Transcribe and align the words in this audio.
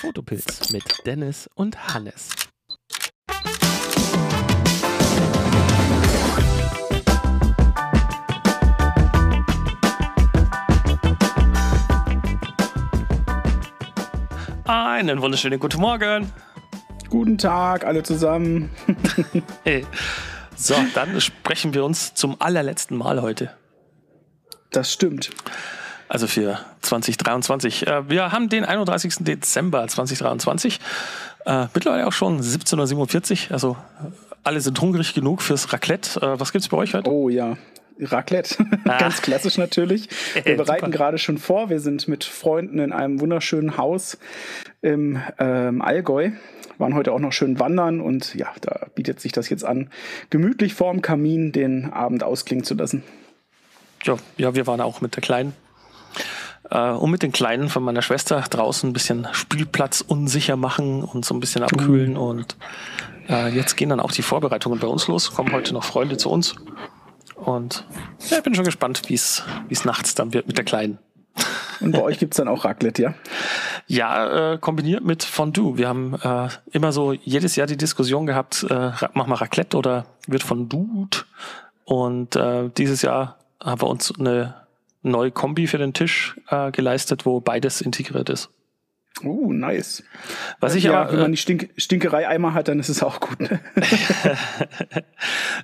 Fotopilz 0.00 0.72
mit 0.72 0.82
Dennis 1.04 1.46
und 1.54 1.92
Hannes. 1.92 2.30
Einen 14.64 15.20
wunderschönen 15.20 15.60
guten 15.60 15.82
Morgen. 15.82 16.32
Guten 17.10 17.36
Tag, 17.36 17.84
alle 17.84 18.02
zusammen. 18.02 18.70
Hey. 19.64 19.84
So, 20.56 20.76
dann 20.94 21.20
sprechen 21.20 21.74
wir 21.74 21.84
uns 21.84 22.14
zum 22.14 22.40
allerletzten 22.40 22.96
Mal 22.96 23.20
heute. 23.20 23.54
Das 24.70 24.90
stimmt. 24.90 25.30
Also 26.10 26.26
für 26.26 26.58
2023. 26.82 27.86
Äh, 27.86 28.10
Wir 28.10 28.32
haben 28.32 28.48
den 28.48 28.64
31. 28.64 29.18
Dezember 29.20 29.86
2023. 29.86 30.80
Äh, 31.46 31.66
mittlerweile 31.72 32.04
auch 32.08 32.12
schon 32.12 32.42
17.47 32.42 33.46
Uhr. 33.46 33.52
Also 33.52 33.76
äh, 34.02 34.10
alle 34.42 34.60
sind 34.60 34.80
hungrig 34.80 35.14
genug 35.14 35.40
fürs 35.40 35.72
Raclette. 35.72 36.20
Was 36.38 36.50
gibt's 36.50 36.68
bei 36.68 36.76
euch 36.78 36.94
heute? 36.94 37.08
Oh 37.08 37.28
ja, 37.28 37.56
Raclette. 38.00 38.56
Ganz 38.84 39.22
klassisch 39.22 39.56
natürlich. 39.56 40.08
Wir 40.44 40.56
bereiten 40.56 40.90
gerade 40.90 41.16
schon 41.16 41.38
vor. 41.38 41.70
Wir 41.70 41.78
sind 41.78 42.08
mit 42.08 42.24
Freunden 42.24 42.80
in 42.80 42.92
einem 42.92 43.20
wunderschönen 43.20 43.76
Haus 43.76 44.18
im 44.82 45.20
ähm, 45.38 45.80
Allgäu. 45.80 46.30
Waren 46.78 46.94
heute 46.94 47.12
auch 47.12 47.20
noch 47.20 47.32
schön 47.32 47.60
wandern 47.60 48.00
und 48.00 48.34
ja, 48.34 48.48
da 48.62 48.86
bietet 48.96 49.20
sich 49.20 49.30
das 49.30 49.48
jetzt 49.48 49.64
an, 49.64 49.90
gemütlich 50.30 50.74
vorm 50.74 51.02
Kamin 51.02 51.52
den 51.52 51.92
Abend 51.92 52.24
ausklingen 52.24 52.64
zu 52.64 52.74
lassen. 52.74 53.04
Ja, 54.02 54.16
ja, 54.38 54.56
wir 54.56 54.66
waren 54.66 54.80
auch 54.80 55.00
mit 55.02 55.14
der 55.14 55.22
Kleinen. 55.22 55.52
Äh, 56.70 56.90
und 56.90 57.10
mit 57.10 57.22
den 57.22 57.32
Kleinen 57.32 57.68
von 57.68 57.82
meiner 57.82 58.02
Schwester 58.02 58.40
draußen 58.48 58.90
ein 58.90 58.92
bisschen 58.92 59.28
Spielplatz 59.32 60.00
unsicher 60.00 60.56
machen 60.56 61.02
und 61.02 61.24
so 61.24 61.34
ein 61.34 61.40
bisschen 61.40 61.62
abkühlen. 61.62 62.16
Und 62.16 62.56
äh, 63.28 63.48
jetzt 63.48 63.76
gehen 63.76 63.90
dann 63.90 64.00
auch 64.00 64.12
die 64.12 64.22
Vorbereitungen 64.22 64.78
bei 64.78 64.86
uns 64.86 65.08
los. 65.08 65.32
Kommen 65.32 65.52
heute 65.52 65.74
noch 65.74 65.84
Freunde 65.84 66.16
zu 66.16 66.30
uns. 66.30 66.54
Und 67.34 67.84
ja, 68.28 68.38
ich 68.38 68.42
bin 68.42 68.54
schon 68.54 68.64
gespannt, 68.64 69.02
wie 69.06 69.14
es 69.14 69.42
wie 69.68 69.74
es 69.74 69.84
nachts 69.84 70.14
dann 70.14 70.32
wird 70.32 70.46
mit 70.46 70.58
der 70.58 70.64
Kleinen. 70.64 70.98
Und 71.80 71.92
bei 71.92 72.02
euch 72.02 72.18
gibt's 72.18 72.36
dann 72.36 72.48
auch 72.48 72.64
Raclette, 72.64 73.02
ja? 73.02 73.14
Ja, 73.86 74.52
äh, 74.52 74.58
kombiniert 74.58 75.02
mit 75.02 75.24
Fondue. 75.24 75.78
Wir 75.78 75.88
haben 75.88 76.14
äh, 76.14 76.48
immer 76.72 76.92
so 76.92 77.12
jedes 77.12 77.56
Jahr 77.56 77.66
die 77.66 77.78
Diskussion 77.78 78.26
gehabt, 78.26 78.66
äh, 78.68 78.90
mach 79.14 79.26
mal 79.26 79.36
Raclette 79.36 79.76
oder 79.76 80.04
wird 80.26 80.42
Fondued. 80.42 81.26
Und 81.84 82.36
äh, 82.36 82.68
dieses 82.76 83.02
Jahr 83.02 83.38
haben 83.62 83.80
wir 83.80 83.88
uns 83.88 84.12
eine 84.18 84.54
neue 85.02 85.30
Kombi 85.30 85.66
für 85.66 85.78
den 85.78 85.92
Tisch 85.92 86.38
äh, 86.48 86.70
geleistet, 86.70 87.26
wo 87.26 87.40
beides 87.40 87.80
integriert 87.80 88.28
ist. 88.30 88.50
Uh, 89.22 89.52
nice. 89.52 90.02
Was 90.60 90.74
ich 90.74 90.84
ja, 90.84 91.02
aber, 91.02 91.12
wenn 91.12 91.20
man 91.20 91.32
die 91.32 91.36
Stink 91.36 91.70
Stinkerei 91.76 92.28
einmal 92.28 92.54
hat, 92.54 92.68
dann 92.68 92.78
ist 92.78 92.88
es 92.88 93.02
auch 93.02 93.20
gut. 93.20 93.40
Ne? 93.40 93.60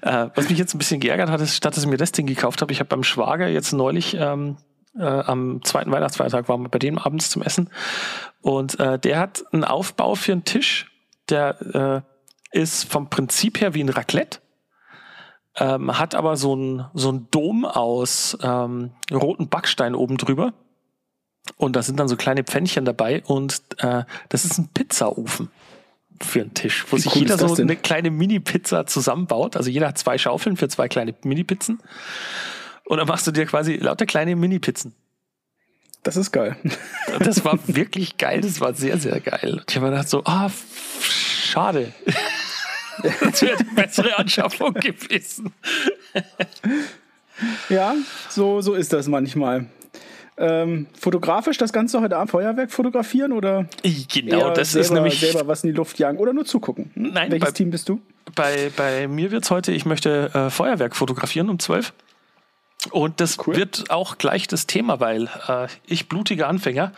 äh, 0.02 0.26
was 0.34 0.50
mich 0.50 0.58
jetzt 0.58 0.74
ein 0.74 0.78
bisschen 0.78 1.00
geärgert 1.00 1.30
hat, 1.30 1.40
ist, 1.40 1.56
statt 1.56 1.76
dass 1.76 1.84
ich 1.84 1.88
mir 1.88 1.96
das 1.96 2.12
Ding 2.12 2.26
gekauft 2.26 2.60
habe, 2.60 2.72
ich 2.72 2.80
habe 2.80 2.88
beim 2.88 3.04
Schwager 3.04 3.48
jetzt 3.48 3.72
neulich 3.72 4.16
ähm, 4.18 4.56
äh, 4.98 5.04
am 5.04 5.62
zweiten 5.62 5.90
Weihnachtsfeiertag 5.90 6.48
waren 6.48 6.62
wir 6.62 6.68
bei 6.68 6.78
dem 6.78 6.98
abends 6.98 7.30
zum 7.30 7.42
Essen 7.42 7.70
und 8.42 8.78
äh, 8.80 8.98
der 8.98 9.18
hat 9.18 9.44
einen 9.52 9.64
Aufbau 9.64 10.14
für 10.16 10.32
einen 10.32 10.44
Tisch, 10.44 10.90
der 11.28 12.04
äh, 12.52 12.58
ist 12.58 12.90
vom 12.90 13.10
Prinzip 13.10 13.60
her 13.60 13.74
wie 13.74 13.82
ein 13.82 13.88
Raclette, 13.88 14.40
ähm, 15.58 15.98
hat 15.98 16.14
aber 16.14 16.36
so 16.36 16.54
ein 16.54 16.84
so 16.94 17.10
ein 17.12 17.28
Dom 17.30 17.64
aus 17.64 18.36
ähm, 18.42 18.90
roten 19.12 19.48
Backstein 19.48 19.94
oben 19.94 20.16
drüber 20.16 20.52
und 21.56 21.76
da 21.76 21.82
sind 21.82 21.98
dann 22.00 22.08
so 22.08 22.16
kleine 22.16 22.44
Pfännchen 22.44 22.84
dabei 22.84 23.22
und 23.24 23.62
äh, 23.78 24.04
das 24.28 24.44
ist 24.44 24.58
ein 24.58 24.68
Pizzaofen 24.68 25.50
für 26.22 26.40
einen 26.40 26.54
Tisch, 26.54 26.84
wo 26.90 26.96
Wie 26.96 27.00
sich 27.02 27.14
cool 27.14 27.22
jeder 27.22 27.38
so 27.38 27.54
denn? 27.54 27.66
eine 27.66 27.76
kleine 27.76 28.10
Mini-Pizza 28.10 28.86
zusammenbaut. 28.86 29.54
Also 29.56 29.68
jeder 29.68 29.88
hat 29.88 29.98
zwei 29.98 30.16
Schaufeln 30.16 30.56
für 30.56 30.66
zwei 30.68 30.88
kleine 30.88 31.14
Mini-Pizzen. 31.22 31.78
Und 32.86 32.96
dann 32.96 33.06
machst 33.06 33.26
du 33.26 33.32
dir 33.32 33.44
quasi 33.44 33.74
lauter 33.76 34.06
kleine 34.06 34.34
Mini-Pizzen. 34.34 34.94
Das 36.02 36.16
ist 36.16 36.32
geil. 36.32 36.56
Das 37.18 37.44
war 37.44 37.58
wirklich 37.66 38.16
geil, 38.16 38.40
das 38.40 38.60
war 38.62 38.72
sehr, 38.72 38.96
sehr 38.98 39.20
geil. 39.20 39.58
Und 39.60 39.64
ich 39.70 39.76
habe 39.76 39.86
mir 39.86 39.92
gedacht 39.92 40.08
so, 40.08 40.22
ah, 40.24 40.46
f- 40.46 40.64
schade. 41.50 41.92
Das 43.20 43.42
wäre 43.42 43.56
die 43.58 43.64
bessere 43.74 44.18
Anschaffung 44.18 44.74
gewesen. 44.74 45.52
Ja, 47.68 47.94
so, 48.28 48.60
so 48.60 48.74
ist 48.74 48.92
das 48.92 49.08
manchmal. 49.08 49.66
Ähm, 50.38 50.86
fotografisch 50.98 51.56
das 51.56 51.72
Ganze 51.72 52.00
heute 52.00 52.16
Abend 52.16 52.30
Feuerwerk 52.30 52.70
fotografieren 52.70 53.32
oder 53.32 53.66
Genau, 54.12 54.50
das 54.50 54.72
selber, 54.72 54.84
ist 54.84 54.90
nämlich 54.92 55.20
selber 55.20 55.46
was 55.48 55.64
in 55.64 55.70
die 55.70 55.76
Luft 55.76 55.98
jagen 55.98 56.18
oder 56.18 56.32
nur 56.34 56.44
zugucken? 56.44 56.90
Nein, 56.94 57.30
Welches 57.30 57.48
bei- 57.48 57.52
Team 57.52 57.70
bist 57.70 57.88
du? 57.88 58.00
bei, 58.34 58.70
bei 58.76 59.08
mir 59.08 59.30
wird's 59.30 59.50
heute, 59.50 59.72
ich 59.72 59.86
möchte 59.86 60.30
äh, 60.34 60.50
Feuerwerk 60.50 60.94
fotografieren 60.94 61.48
um 61.48 61.58
12. 61.58 61.92
Und 62.90 63.20
das 63.20 63.38
Cool. 63.46 63.56
wird 63.56 63.90
auch 63.90 64.18
gleich 64.18 64.46
das 64.46 64.66
Thema, 64.66 65.00
weil 65.00 65.28
äh, 65.48 65.68
ich, 65.86 66.08
blutiger 66.08 66.48
Anfänger, 66.48 66.92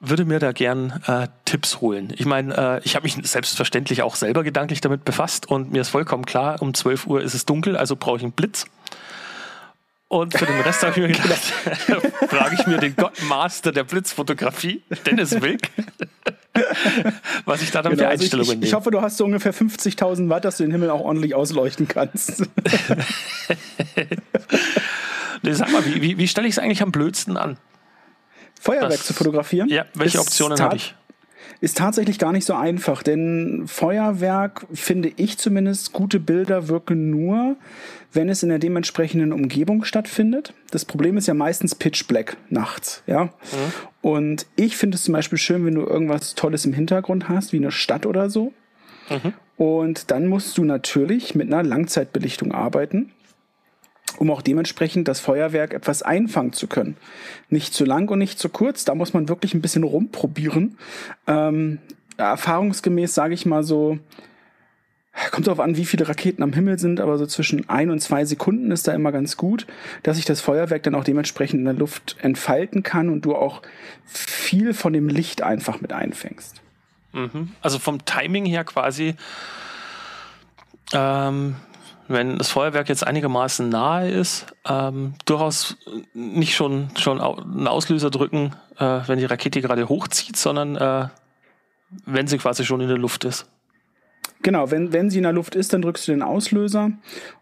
würde 0.00 0.24
mir 0.24 0.38
da 0.38 0.52
gern 0.52 1.02
äh, 1.06 1.28
Tipps 1.44 1.80
holen. 1.80 2.12
Ich 2.16 2.26
meine, 2.26 2.56
äh, 2.56 2.80
ich 2.84 2.96
habe 2.96 3.04
mich 3.04 3.16
selbstverständlich 3.22 4.02
auch 4.02 4.16
selber 4.16 4.42
gedanklich 4.42 4.80
damit 4.80 5.04
befasst 5.04 5.48
und 5.48 5.72
mir 5.72 5.82
ist 5.82 5.88
vollkommen 5.88 6.26
klar, 6.26 6.60
um 6.60 6.74
12 6.74 7.06
Uhr 7.06 7.22
ist 7.22 7.34
es 7.34 7.46
dunkel, 7.46 7.76
also 7.76 7.96
brauche 7.96 8.18
ich 8.18 8.22
einen 8.22 8.32
Blitz. 8.32 8.66
Und 10.08 10.36
für 10.36 10.46
den 10.46 10.60
Rest 10.60 10.82
habe 10.82 10.92
ich 10.92 10.98
mir 10.98 11.08
gedacht, 11.22 11.40
frage 12.28 12.56
ich 12.58 12.66
mir 12.66 12.78
den 12.78 12.94
Gottmaster 12.94 13.72
der 13.72 13.84
Blitzfotografie, 13.84 14.82
Dennis 15.06 15.40
Wilk, 15.40 15.70
was 17.44 17.62
ich 17.62 17.70
da 17.70 17.82
dann 17.82 17.92
für 17.92 17.96
Genau, 17.98 18.10
also 18.10 18.22
ich, 18.22 18.26
Einstellungen 18.26 18.52
ich, 18.52 18.58
nehme. 18.58 18.66
ich 18.66 18.74
hoffe, 18.74 18.90
du 18.90 19.00
hast 19.00 19.16
so 19.16 19.24
ungefähr 19.24 19.54
50.000 19.54 20.28
Watt, 20.28 20.44
dass 20.44 20.58
du 20.58 20.64
den 20.64 20.72
Himmel 20.72 20.90
auch 20.90 21.00
ordentlich 21.00 21.34
ausleuchten 21.34 21.88
kannst. 21.88 22.44
Nee, 25.42 25.52
Sag 25.52 25.72
mal, 25.72 25.84
wie, 25.84 26.00
wie, 26.00 26.18
wie 26.18 26.28
stelle 26.28 26.48
ich 26.48 26.54
es 26.54 26.58
eigentlich 26.58 26.82
am 26.82 26.90
blödsten 26.92 27.36
an? 27.36 27.58
Feuerwerk 28.64 28.92
Was- 28.92 29.06
zu 29.06 29.14
fotografieren? 29.14 29.68
Ja, 29.68 29.84
welche 29.94 30.18
Optionen 30.20 30.58
habe 30.58 30.76
ich? 30.76 30.94
Ist 31.60 31.78
tatsächlich 31.78 32.18
gar 32.18 32.32
nicht 32.32 32.44
so 32.44 32.54
einfach, 32.54 33.02
denn 33.02 33.64
Feuerwerk, 33.66 34.66
finde 34.72 35.12
ich 35.16 35.38
zumindest, 35.38 35.92
gute 35.92 36.18
Bilder 36.20 36.68
wirken 36.68 37.10
nur, 37.10 37.56
wenn 38.12 38.28
es 38.28 38.42
in 38.42 38.48
der 38.48 38.58
dementsprechenden 38.58 39.32
Umgebung 39.32 39.84
stattfindet. 39.84 40.52
Das 40.70 40.84
Problem 40.84 41.16
ist 41.16 41.26
ja 41.26 41.34
meistens 41.34 41.74
Pitch 41.74 42.06
Black 42.06 42.36
nachts, 42.50 43.02
ja. 43.06 43.30
Und 44.02 44.46
ich 44.56 44.76
finde 44.76 44.96
es 44.96 45.04
zum 45.04 45.12
Beispiel 45.14 45.38
schön, 45.38 45.64
wenn 45.64 45.74
du 45.74 45.82
irgendwas 45.82 46.34
Tolles 46.34 46.64
im 46.64 46.72
Hintergrund 46.72 47.28
hast, 47.28 47.52
wie 47.52 47.58
eine 47.58 47.70
Stadt 47.70 48.04
oder 48.04 48.28
so. 48.30 48.52
Und 49.56 50.10
dann 50.10 50.26
musst 50.26 50.58
du 50.58 50.64
natürlich 50.64 51.34
mit 51.34 51.52
einer 51.52 51.62
Langzeitbelichtung 51.62 52.52
arbeiten 52.52 53.12
um 54.18 54.30
auch 54.30 54.42
dementsprechend 54.42 55.08
das 55.08 55.20
Feuerwerk 55.20 55.74
etwas 55.74 56.02
einfangen 56.02 56.52
zu 56.52 56.66
können. 56.66 56.96
Nicht 57.48 57.74
zu 57.74 57.84
lang 57.84 58.08
und 58.10 58.18
nicht 58.18 58.38
zu 58.38 58.48
kurz, 58.48 58.84
da 58.84 58.94
muss 58.94 59.14
man 59.14 59.28
wirklich 59.28 59.54
ein 59.54 59.62
bisschen 59.62 59.84
rumprobieren. 59.84 60.78
Ähm, 61.26 61.78
erfahrungsgemäß 62.16 63.14
sage 63.14 63.34
ich 63.34 63.46
mal 63.46 63.62
so, 63.62 63.98
kommt 65.30 65.46
darauf 65.46 65.60
an, 65.60 65.76
wie 65.76 65.84
viele 65.84 66.08
Raketen 66.08 66.42
am 66.42 66.52
Himmel 66.52 66.78
sind, 66.78 67.00
aber 67.00 67.18
so 67.18 67.26
zwischen 67.26 67.68
ein 67.68 67.90
und 67.90 68.00
zwei 68.00 68.24
Sekunden 68.24 68.70
ist 68.70 68.88
da 68.88 68.92
immer 68.92 69.12
ganz 69.12 69.36
gut, 69.36 69.66
dass 70.02 70.16
sich 70.16 70.24
das 70.24 70.40
Feuerwerk 70.40 70.82
dann 70.82 70.94
auch 70.94 71.04
dementsprechend 71.04 71.60
in 71.60 71.64
der 71.64 71.74
Luft 71.74 72.16
entfalten 72.20 72.82
kann 72.82 73.08
und 73.08 73.24
du 73.24 73.34
auch 73.34 73.62
viel 74.04 74.74
von 74.74 74.92
dem 74.92 75.08
Licht 75.08 75.42
einfach 75.42 75.80
mit 75.80 75.92
einfängst. 75.92 76.60
Also 77.62 77.78
vom 77.78 78.04
Timing 78.04 78.44
her 78.44 78.64
quasi, 78.64 79.14
ähm, 80.92 81.56
wenn 82.08 82.38
das 82.38 82.50
Feuerwerk 82.50 82.88
jetzt 82.88 83.06
einigermaßen 83.06 83.68
nahe 83.68 84.10
ist, 84.10 84.46
ähm, 84.68 85.14
durchaus 85.24 85.76
nicht 86.12 86.54
schon, 86.54 86.88
schon 86.98 87.20
einen 87.20 87.68
Auslöser 87.68 88.10
drücken, 88.10 88.54
äh, 88.78 89.00
wenn 89.06 89.18
die 89.18 89.24
Rakete 89.24 89.60
gerade 89.60 89.88
hochzieht, 89.88 90.36
sondern 90.36 90.76
äh, 90.76 91.08
wenn 92.06 92.26
sie 92.26 92.38
quasi 92.38 92.64
schon 92.64 92.80
in 92.80 92.88
der 92.88 92.98
Luft 92.98 93.24
ist. 93.24 93.46
Genau, 94.42 94.70
wenn, 94.70 94.92
wenn 94.92 95.08
sie 95.08 95.18
in 95.18 95.22
der 95.22 95.32
Luft 95.32 95.54
ist, 95.54 95.72
dann 95.72 95.82
drückst 95.82 96.08
du 96.08 96.12
den 96.12 96.22
Auslöser 96.22 96.90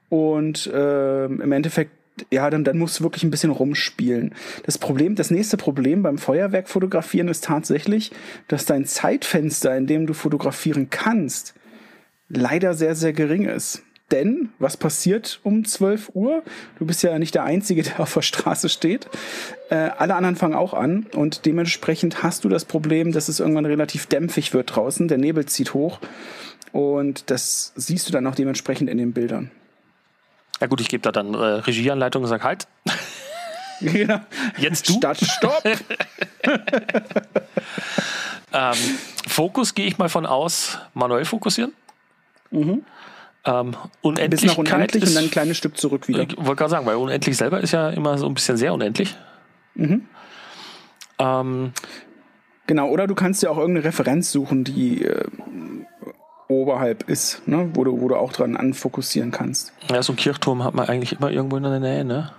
und 0.08 0.70
ähm, 0.72 1.40
im 1.40 1.52
Endeffekt, 1.52 1.90
ja, 2.30 2.48
dann, 2.50 2.62
dann 2.62 2.78
musst 2.78 3.00
du 3.00 3.04
wirklich 3.04 3.24
ein 3.24 3.30
bisschen 3.30 3.50
rumspielen. 3.50 4.34
Das 4.64 4.78
Problem, 4.78 5.16
das 5.16 5.30
nächste 5.30 5.56
Problem 5.56 6.02
beim 6.02 6.18
Feuerwerk 6.18 6.68
fotografieren 6.68 7.28
ist 7.28 7.44
tatsächlich, 7.44 8.12
dass 8.46 8.66
dein 8.66 8.84
Zeitfenster, 8.84 9.76
in 9.76 9.86
dem 9.86 10.06
du 10.06 10.12
fotografieren 10.12 10.90
kannst, 10.90 11.54
leider 12.28 12.74
sehr, 12.74 12.94
sehr 12.94 13.12
gering 13.12 13.46
ist. 13.46 13.82
Denn 14.12 14.50
was 14.58 14.76
passiert 14.76 15.40
um 15.42 15.64
12 15.64 16.10
Uhr? 16.14 16.42
Du 16.78 16.86
bist 16.86 17.02
ja 17.02 17.18
nicht 17.18 17.34
der 17.34 17.44
Einzige, 17.44 17.82
der 17.82 18.00
auf 18.00 18.12
der 18.14 18.22
Straße 18.22 18.68
steht. 18.68 19.08
Äh, 19.70 19.90
alle 19.98 20.14
anderen 20.14 20.36
fangen 20.36 20.54
auch 20.54 20.74
an 20.74 21.06
und 21.14 21.46
dementsprechend 21.46 22.22
hast 22.22 22.44
du 22.44 22.48
das 22.48 22.64
Problem, 22.64 23.12
dass 23.12 23.28
es 23.28 23.40
irgendwann 23.40 23.66
relativ 23.66 24.06
dämpfig 24.06 24.52
wird 24.54 24.76
draußen. 24.76 25.08
Der 25.08 25.18
Nebel 25.18 25.46
zieht 25.46 25.74
hoch 25.74 25.98
und 26.72 27.30
das 27.30 27.72
siehst 27.74 28.06
du 28.08 28.12
dann 28.12 28.26
auch 28.26 28.34
dementsprechend 28.34 28.90
in 28.90 28.98
den 28.98 29.12
Bildern. 29.12 29.50
Ja 30.60 30.66
gut, 30.68 30.80
ich 30.80 30.88
gebe 30.88 31.02
da 31.02 31.10
dann 31.10 31.34
äh, 31.34 31.38
Regieanleitung 31.38 32.22
und 32.22 32.28
sage 32.28 32.44
halt, 32.44 32.68
Genau. 33.80 34.20
jetzt 34.58 34.88
du. 34.88 34.92
Start, 34.92 35.18
Stopp! 35.18 35.64
Ähm, 38.52 38.76
Fokus 39.26 39.74
gehe 39.74 39.86
ich 39.86 39.98
mal 39.98 40.08
von 40.08 40.26
aus, 40.26 40.78
manuell 40.94 41.24
fokussieren. 41.24 41.72
Mhm. 42.50 42.84
Ähm, 43.44 43.70
Bis 43.70 43.78
Unendlichkeit 44.02 44.50
nach 44.50 44.58
unendlich 44.58 45.02
ist, 45.02 45.08
und 45.10 45.14
dann 45.16 45.24
ein 45.24 45.30
kleines 45.30 45.56
Stück 45.56 45.76
zurück 45.76 46.08
wieder. 46.08 46.22
Ich 46.22 46.36
wollte 46.36 46.56
gerade 46.56 46.70
sagen, 46.70 46.86
weil 46.86 46.96
unendlich 46.96 47.36
selber 47.36 47.60
ist 47.60 47.72
ja 47.72 47.90
immer 47.90 48.16
so 48.18 48.26
ein 48.26 48.34
bisschen 48.34 48.56
sehr 48.56 48.72
unendlich. 48.72 49.16
Mhm. 49.74 50.06
Ähm, 51.18 51.72
Genau, 52.66 52.88
oder 52.88 53.06
du 53.06 53.14
kannst 53.14 53.42
ja 53.42 53.50
auch 53.50 53.58
irgendeine 53.58 53.86
Referenz 53.86 54.30
suchen, 54.30 54.64
die 54.64 55.04
äh, 55.04 55.24
oberhalb 56.48 57.08
ist, 57.08 57.46
ne? 57.46 57.70
wo, 57.74 57.84
du, 57.84 58.00
wo 58.00 58.08
du 58.08 58.16
auch 58.16 58.32
dran 58.32 58.56
anfokussieren 58.56 59.30
kannst. 59.30 59.72
ja, 59.90 60.02
so 60.02 60.12
ein 60.12 60.16
Kirchturm 60.16 60.62
hat 60.64 60.74
man 60.74 60.88
eigentlich 60.88 61.18
immer 61.18 61.30
irgendwo 61.30 61.56
in 61.56 61.64
der 61.64 61.80
Nähe, 61.80 62.04
ne? 62.04 62.32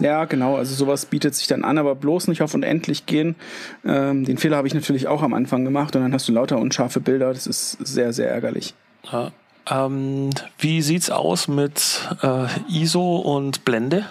Ja, 0.00 0.24
genau, 0.24 0.56
also 0.56 0.74
sowas 0.74 1.06
bietet 1.06 1.36
sich 1.36 1.46
dann 1.46 1.64
an, 1.64 1.78
aber 1.78 1.94
bloß 1.94 2.26
nicht 2.26 2.42
auf 2.42 2.52
unendlich 2.52 3.06
gehen. 3.06 3.36
Ähm, 3.84 4.24
den 4.24 4.38
Fehler 4.38 4.56
habe 4.56 4.66
ich 4.66 4.74
natürlich 4.74 5.06
auch 5.06 5.22
am 5.22 5.34
Anfang 5.34 5.64
gemacht 5.64 5.94
und 5.94 6.02
dann 6.02 6.12
hast 6.12 6.28
du 6.28 6.32
lauter 6.32 6.58
unscharfe 6.58 6.98
Bilder. 6.98 7.32
Das 7.32 7.46
ist 7.46 7.78
sehr, 7.80 8.12
sehr 8.12 8.28
ärgerlich. 8.28 8.74
Ja. 9.04 9.30
Ähm, 9.70 10.30
wie 10.58 10.82
sieht's 10.82 11.10
aus 11.10 11.48
mit 11.48 12.08
äh, 12.22 12.46
ISO 12.68 13.16
und 13.16 13.64
Blende? 13.64 14.06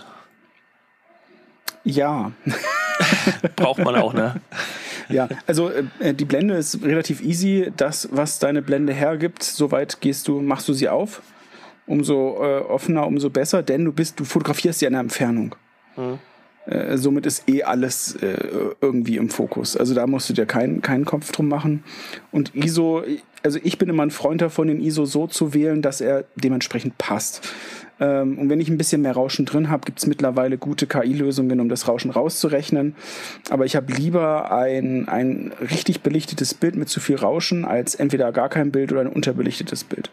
Ja, 1.83 2.31
Braucht 3.55 3.79
man 3.83 3.95
auch, 3.95 4.13
ne? 4.13 4.41
ja, 5.09 5.27
also 5.45 5.69
äh, 5.69 6.13
die 6.13 6.25
Blende 6.25 6.55
ist 6.55 6.83
relativ 6.83 7.21
easy. 7.21 7.71
Das, 7.75 8.09
was 8.11 8.39
deine 8.39 8.61
Blende 8.61 8.93
hergibt, 8.93 9.43
soweit 9.43 10.01
gehst 10.01 10.27
du, 10.27 10.41
machst 10.41 10.67
du 10.67 10.73
sie 10.73 10.89
auf. 10.89 11.21
Umso 11.85 12.41
äh, 12.41 12.59
offener, 12.59 13.05
umso 13.05 13.29
besser, 13.29 13.61
denn 13.61 13.83
du 13.83 13.91
bist, 13.91 14.19
du 14.19 14.23
fotografierst 14.23 14.81
ja 14.81 14.87
in 14.87 14.93
der 14.93 15.01
Entfernung. 15.01 15.55
Äh, 16.65 16.97
somit 16.97 17.25
ist 17.25 17.49
eh 17.49 17.63
alles 17.63 18.15
äh, 18.15 18.37
irgendwie 18.79 19.17
im 19.17 19.29
Fokus. 19.29 19.75
Also 19.75 19.93
da 19.93 20.07
musst 20.07 20.29
du 20.29 20.33
dir 20.33 20.45
keinen 20.45 20.81
keinen 20.81 21.03
Kopf 21.03 21.31
drum 21.33 21.49
machen. 21.49 21.83
Und 22.31 22.55
ISO, 22.55 23.03
also 23.43 23.59
ich 23.61 23.77
bin 23.77 23.89
immer 23.89 24.03
ein 24.03 24.11
Freund 24.11 24.41
davon, 24.41 24.67
den 24.67 24.79
ISO 24.79 25.05
so 25.05 25.27
zu 25.27 25.53
wählen, 25.53 25.81
dass 25.81 26.01
er 26.01 26.25
dementsprechend 26.35 26.97
passt. 26.97 27.47
Ähm, 27.99 28.39
und 28.39 28.49
wenn 28.49 28.59
ich 28.59 28.69
ein 28.69 28.77
bisschen 28.77 29.01
mehr 29.01 29.13
Rauschen 29.13 29.45
drin 29.45 29.69
habe, 29.69 29.85
gibt 29.85 29.99
es 29.99 30.07
mittlerweile 30.07 30.57
gute 30.57 30.87
KI-Lösungen, 30.87 31.59
um 31.59 31.69
das 31.69 31.87
Rauschen 31.87 32.09
rauszurechnen. 32.11 32.95
Aber 33.49 33.65
ich 33.65 33.75
habe 33.75 33.91
lieber 33.93 34.51
ein, 34.51 35.07
ein 35.07 35.53
richtig 35.59 36.01
belichtetes 36.01 36.53
Bild 36.53 36.75
mit 36.75 36.89
zu 36.89 36.99
viel 36.99 37.17
Rauschen 37.17 37.65
als 37.65 37.95
entweder 37.95 38.31
gar 38.31 38.49
kein 38.49 38.71
Bild 38.71 38.91
oder 38.91 39.01
ein 39.01 39.07
unterbelichtetes 39.07 39.83
Bild. 39.83 40.09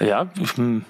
Ja, 0.00 0.28
hm, 0.56 0.84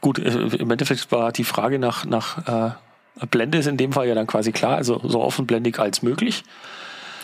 gut, 0.00 0.18
äh, 0.18 0.30
im 0.30 0.70
Endeffekt 0.70 1.10
war 1.12 1.32
die 1.32 1.44
Frage 1.44 1.78
nach, 1.78 2.04
nach 2.04 2.72
äh, 2.72 3.26
Blende 3.26 3.58
ist 3.58 3.66
in 3.66 3.76
dem 3.76 3.92
Fall 3.92 4.06
ja 4.06 4.14
dann 4.14 4.26
quasi 4.26 4.52
klar, 4.52 4.76
also 4.76 5.00
so 5.02 5.22
offenblendig 5.22 5.78
als 5.78 6.02
möglich. 6.02 6.44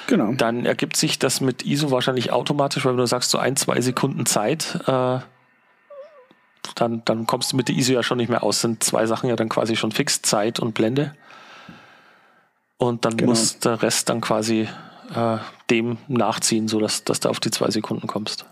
Genau. 0.07 0.33
Dann 0.33 0.67
ergibt 0.67 0.97
sich 0.97 1.19
das 1.19 1.41
mit 1.41 1.65
ISO 1.65 1.91
wahrscheinlich 1.91 2.33
automatisch, 2.33 2.85
weil 2.85 2.93
wenn 2.93 2.99
du 2.99 3.07
sagst, 3.07 3.31
so 3.31 3.39
ein, 3.39 3.57
zwei 3.57 3.81
Sekunden 3.81 4.27
Zeit, 4.27 4.79
äh, 4.87 5.19
dann, 6.75 7.03
dann 7.05 7.27
kommst 7.27 7.53
du 7.53 7.57
mit 7.57 7.69
der 7.69 7.77
ISO 7.77 7.93
ja 7.93 8.03
schon 8.03 8.19
nicht 8.19 8.29
mehr 8.29 8.43
aus. 8.43 8.61
Sind 8.61 8.83
zwei 8.83 9.07
Sachen 9.07 9.29
ja 9.29 9.37
dann 9.37 9.49
quasi 9.49 9.77
schon 9.77 9.93
fix, 9.93 10.23
Zeit 10.23 10.61
und 10.61 10.75
Blende. 10.75 11.15
Und 12.79 13.05
dann 13.05 13.17
Genau. 13.17 13.31
muss 13.31 13.59
der 13.59 13.83
Rest 13.83 14.09
dann 14.09 14.21
quasi 14.21 14.69
äh, 15.15 15.39
dem 15.71 15.99
nachziehen, 16.09 16.69
sodass 16.69 17.05
dass 17.05 17.21
du 17.21 17.29
auf 17.29 17.41
die 17.41 17.51
zwei 17.51 17.71
Sekunden 17.71 18.07
kommst. 18.07 18.45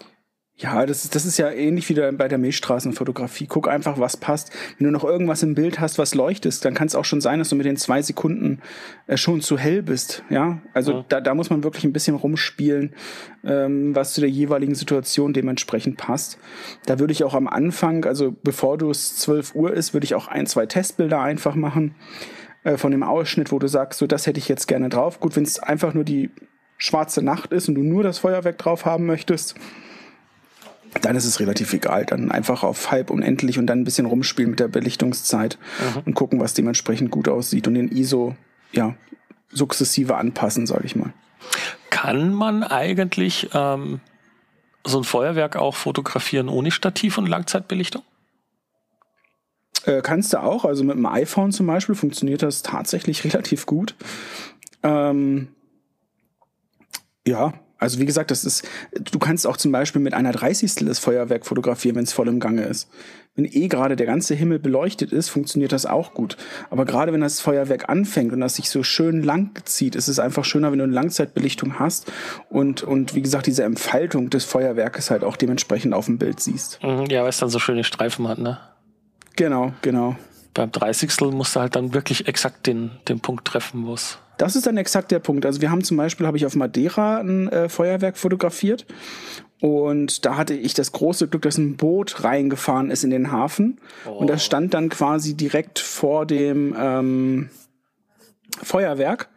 Ja, 0.60 0.84
das 0.84 1.04
ist, 1.04 1.14
das 1.14 1.24
ist 1.24 1.38
ja 1.38 1.50
ähnlich 1.50 1.88
wie 1.88 1.94
bei 1.94 2.28
der 2.28 2.36
Milchstraßenfotografie. 2.36 3.46
Guck 3.46 3.66
einfach, 3.66 3.98
was 3.98 4.18
passt. 4.18 4.52
Wenn 4.78 4.84
du 4.84 4.90
noch 4.90 5.04
irgendwas 5.04 5.42
im 5.42 5.54
Bild 5.54 5.80
hast, 5.80 5.98
was 5.98 6.14
leuchtest, 6.14 6.62
dann 6.66 6.74
kann 6.74 6.86
es 6.86 6.94
auch 6.94 7.06
schon 7.06 7.22
sein, 7.22 7.38
dass 7.38 7.48
du 7.48 7.56
mit 7.56 7.64
den 7.64 7.78
zwei 7.78 8.02
Sekunden 8.02 8.60
äh, 9.06 9.16
schon 9.16 9.40
zu 9.40 9.56
hell 9.56 9.82
bist. 9.82 10.22
Ja, 10.28 10.60
also 10.74 10.92
Ja. 10.92 11.04
Da, 11.08 11.20
da 11.22 11.34
muss 11.34 11.48
man 11.48 11.64
wirklich 11.64 11.84
ein 11.84 11.94
bisschen 11.94 12.14
rumspielen, 12.14 12.94
ähm, 13.42 13.96
was 13.96 14.12
zu 14.12 14.20
der 14.20 14.28
jeweiligen 14.28 14.74
Situation 14.74 15.32
dementsprechend 15.32 15.96
passt. 15.96 16.38
Da 16.84 16.98
würde 16.98 17.12
ich 17.12 17.24
auch 17.24 17.34
am 17.34 17.48
Anfang, 17.48 18.04
also 18.04 18.36
bevor 18.42 18.76
du 18.76 18.90
es 18.90 19.16
12 19.16 19.54
Uhr 19.54 19.72
ist, 19.72 19.94
würde 19.94 20.04
ich 20.04 20.14
auch 20.14 20.28
ein, 20.28 20.46
zwei 20.46 20.66
Testbilder 20.66 21.22
einfach 21.22 21.54
machen 21.54 21.94
äh, 22.64 22.76
von 22.76 22.90
dem 22.90 23.02
Ausschnitt, 23.02 23.50
wo 23.50 23.58
du 23.58 23.66
sagst, 23.66 23.98
so 23.98 24.06
das 24.06 24.26
hätte 24.26 24.38
ich 24.38 24.48
jetzt 24.48 24.68
gerne 24.68 24.90
drauf. 24.90 25.20
Gut, 25.20 25.36
wenn 25.36 25.44
es 25.44 25.58
einfach 25.58 25.94
nur 25.94 26.04
die 26.04 26.28
schwarze 26.76 27.22
Nacht 27.22 27.52
ist 27.52 27.68
und 27.68 27.76
du 27.76 27.82
nur 27.82 28.02
das 28.02 28.18
Feuerwerk 28.18 28.58
drauf 28.58 28.84
haben 28.84 29.06
möchtest, 29.06 29.54
dann 31.02 31.16
ist 31.16 31.24
es 31.24 31.40
relativ 31.40 31.72
egal. 31.72 32.04
Dann 32.06 32.30
einfach 32.30 32.62
auf 32.62 32.90
halb 32.90 33.10
unendlich 33.10 33.58
und 33.58 33.66
dann 33.66 33.80
ein 33.80 33.84
bisschen 33.84 34.06
rumspielen 34.06 34.50
mit 34.50 34.60
der 34.60 34.68
Belichtungszeit 34.68 35.58
und 36.04 36.14
gucken, 36.14 36.40
was 36.40 36.54
dementsprechend 36.54 37.10
gut 37.10 37.28
aussieht 37.28 37.66
und 37.66 37.74
den 37.74 37.88
ISO 37.88 38.36
ja 38.72 38.94
sukzessive 39.50 40.16
anpassen, 40.16 40.66
sage 40.66 40.84
ich 40.84 40.96
mal. 40.96 41.12
Kann 41.90 42.34
man 42.34 42.62
eigentlich 42.62 43.50
ähm, 43.52 44.00
so 44.84 44.98
ein 44.98 45.04
Feuerwerk 45.04 45.56
auch 45.56 45.74
fotografieren 45.74 46.48
ohne 46.48 46.70
Stativ 46.70 47.18
und 47.18 47.26
Langzeitbelichtung? 47.26 48.02
Äh, 49.84 50.02
kannst 50.02 50.32
du 50.32 50.42
auch, 50.42 50.64
also 50.64 50.84
mit 50.84 50.96
dem 50.96 51.06
iPhone 51.06 51.52
zum 51.52 51.66
Beispiel 51.66 51.94
funktioniert 51.94 52.42
das 52.42 52.62
tatsächlich 52.62 53.24
relativ 53.32 53.66
gut. 53.66 53.94
Ähm, 54.82 55.48
ja, 57.26 57.54
also 57.80 57.98
wie 57.98 58.06
gesagt, 58.06 58.30
das 58.30 58.44
ist, 58.44 58.68
du 58.92 59.18
kannst 59.18 59.46
auch 59.46 59.56
zum 59.56 59.72
Beispiel 59.72 60.00
mit 60.00 60.14
einer 60.14 60.32
Dreißigstel 60.32 60.86
das 60.86 60.98
Feuerwerk 60.98 61.46
fotografieren, 61.46 61.96
wenn 61.96 62.04
es 62.04 62.12
voll 62.12 62.28
im 62.28 62.38
Gange 62.38 62.62
ist. 62.62 62.88
Wenn 63.36 63.46
eh 63.46 63.68
gerade 63.68 63.96
der 63.96 64.06
ganze 64.06 64.34
Himmel 64.34 64.58
beleuchtet 64.58 65.12
ist, 65.12 65.30
funktioniert 65.30 65.72
das 65.72 65.86
auch 65.86 66.14
gut. 66.14 66.36
Aber 66.68 66.84
gerade 66.84 67.12
wenn 67.12 67.20
das 67.20 67.40
Feuerwerk 67.40 67.88
anfängt 67.88 68.32
und 68.32 68.40
das 68.40 68.56
sich 68.56 68.68
so 68.68 68.82
schön 68.82 69.22
lang 69.22 69.52
zieht, 69.64 69.96
ist 69.96 70.08
es 70.08 70.18
einfach 70.18 70.44
schöner, 70.44 70.72
wenn 70.72 70.78
du 70.78 70.84
eine 70.84 70.92
Langzeitbelichtung 70.92 71.78
hast 71.78 72.12
und, 72.50 72.82
und 72.82 73.14
wie 73.14 73.22
gesagt, 73.22 73.46
diese 73.46 73.64
Entfaltung 73.64 74.30
des 74.30 74.44
Feuerwerkes 74.44 75.10
halt 75.10 75.24
auch 75.24 75.36
dementsprechend 75.36 75.94
auf 75.94 76.06
dem 76.06 76.18
Bild 76.18 76.40
siehst. 76.40 76.80
Mhm, 76.82 77.06
Ja, 77.08 77.22
weil 77.22 77.30
es 77.30 77.38
dann 77.38 77.48
so 77.50 77.58
schöne 77.58 77.84
Streifen 77.84 78.28
hat, 78.28 78.38
ne? 78.38 78.58
Genau, 79.36 79.72
genau. 79.80 80.16
Beim 80.52 80.72
30. 80.72 81.20
musst 81.32 81.56
du 81.56 81.60
halt 81.60 81.76
dann 81.76 81.94
wirklich 81.94 82.26
exakt 82.28 82.66
den, 82.66 82.90
den 83.08 83.20
Punkt 83.20 83.46
treffen, 83.46 83.86
wo 83.86 83.94
es. 83.94 84.18
Das 84.40 84.56
ist 84.56 84.66
dann 84.66 84.78
exakt 84.78 85.10
der 85.10 85.18
Punkt. 85.18 85.44
Also 85.44 85.60
wir 85.60 85.70
haben 85.70 85.84
zum 85.84 85.98
Beispiel, 85.98 86.26
habe 86.26 86.38
ich 86.38 86.46
auf 86.46 86.56
Madeira 86.56 87.18
ein 87.18 87.48
äh, 87.48 87.68
Feuerwerk 87.68 88.16
fotografiert 88.16 88.86
und 89.60 90.24
da 90.24 90.38
hatte 90.38 90.54
ich 90.54 90.72
das 90.72 90.92
große 90.92 91.28
Glück, 91.28 91.42
dass 91.42 91.58
ein 91.58 91.76
Boot 91.76 92.24
reingefahren 92.24 92.90
ist 92.90 93.04
in 93.04 93.10
den 93.10 93.32
Hafen 93.32 93.82
und 94.06 94.30
das 94.30 94.42
stand 94.42 94.72
dann 94.72 94.88
quasi 94.88 95.34
direkt 95.34 95.78
vor 95.78 96.24
dem 96.24 96.74
ähm, 96.74 97.50
Feuerwerk 98.62 99.28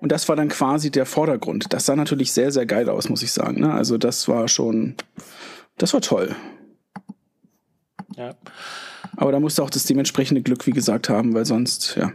und 0.00 0.12
das 0.12 0.28
war 0.28 0.36
dann 0.36 0.50
quasi 0.50 0.92
der 0.92 1.04
Vordergrund. 1.04 1.72
Das 1.72 1.86
sah 1.86 1.96
natürlich 1.96 2.30
sehr, 2.30 2.52
sehr 2.52 2.64
geil 2.64 2.88
aus, 2.88 3.08
muss 3.08 3.24
ich 3.24 3.32
sagen. 3.32 3.62
Ne? 3.62 3.72
Also 3.72 3.98
das 3.98 4.28
war 4.28 4.46
schon, 4.46 4.94
das 5.78 5.94
war 5.94 6.00
toll. 6.00 6.36
Ja. 8.14 8.36
Aber 9.16 9.32
da 9.32 9.40
musste 9.40 9.64
auch 9.64 9.70
das 9.70 9.82
dementsprechende 9.82 10.42
Glück, 10.42 10.64
wie 10.68 10.70
gesagt, 10.70 11.08
haben, 11.08 11.34
weil 11.34 11.44
sonst, 11.44 11.96
ja. 11.96 12.12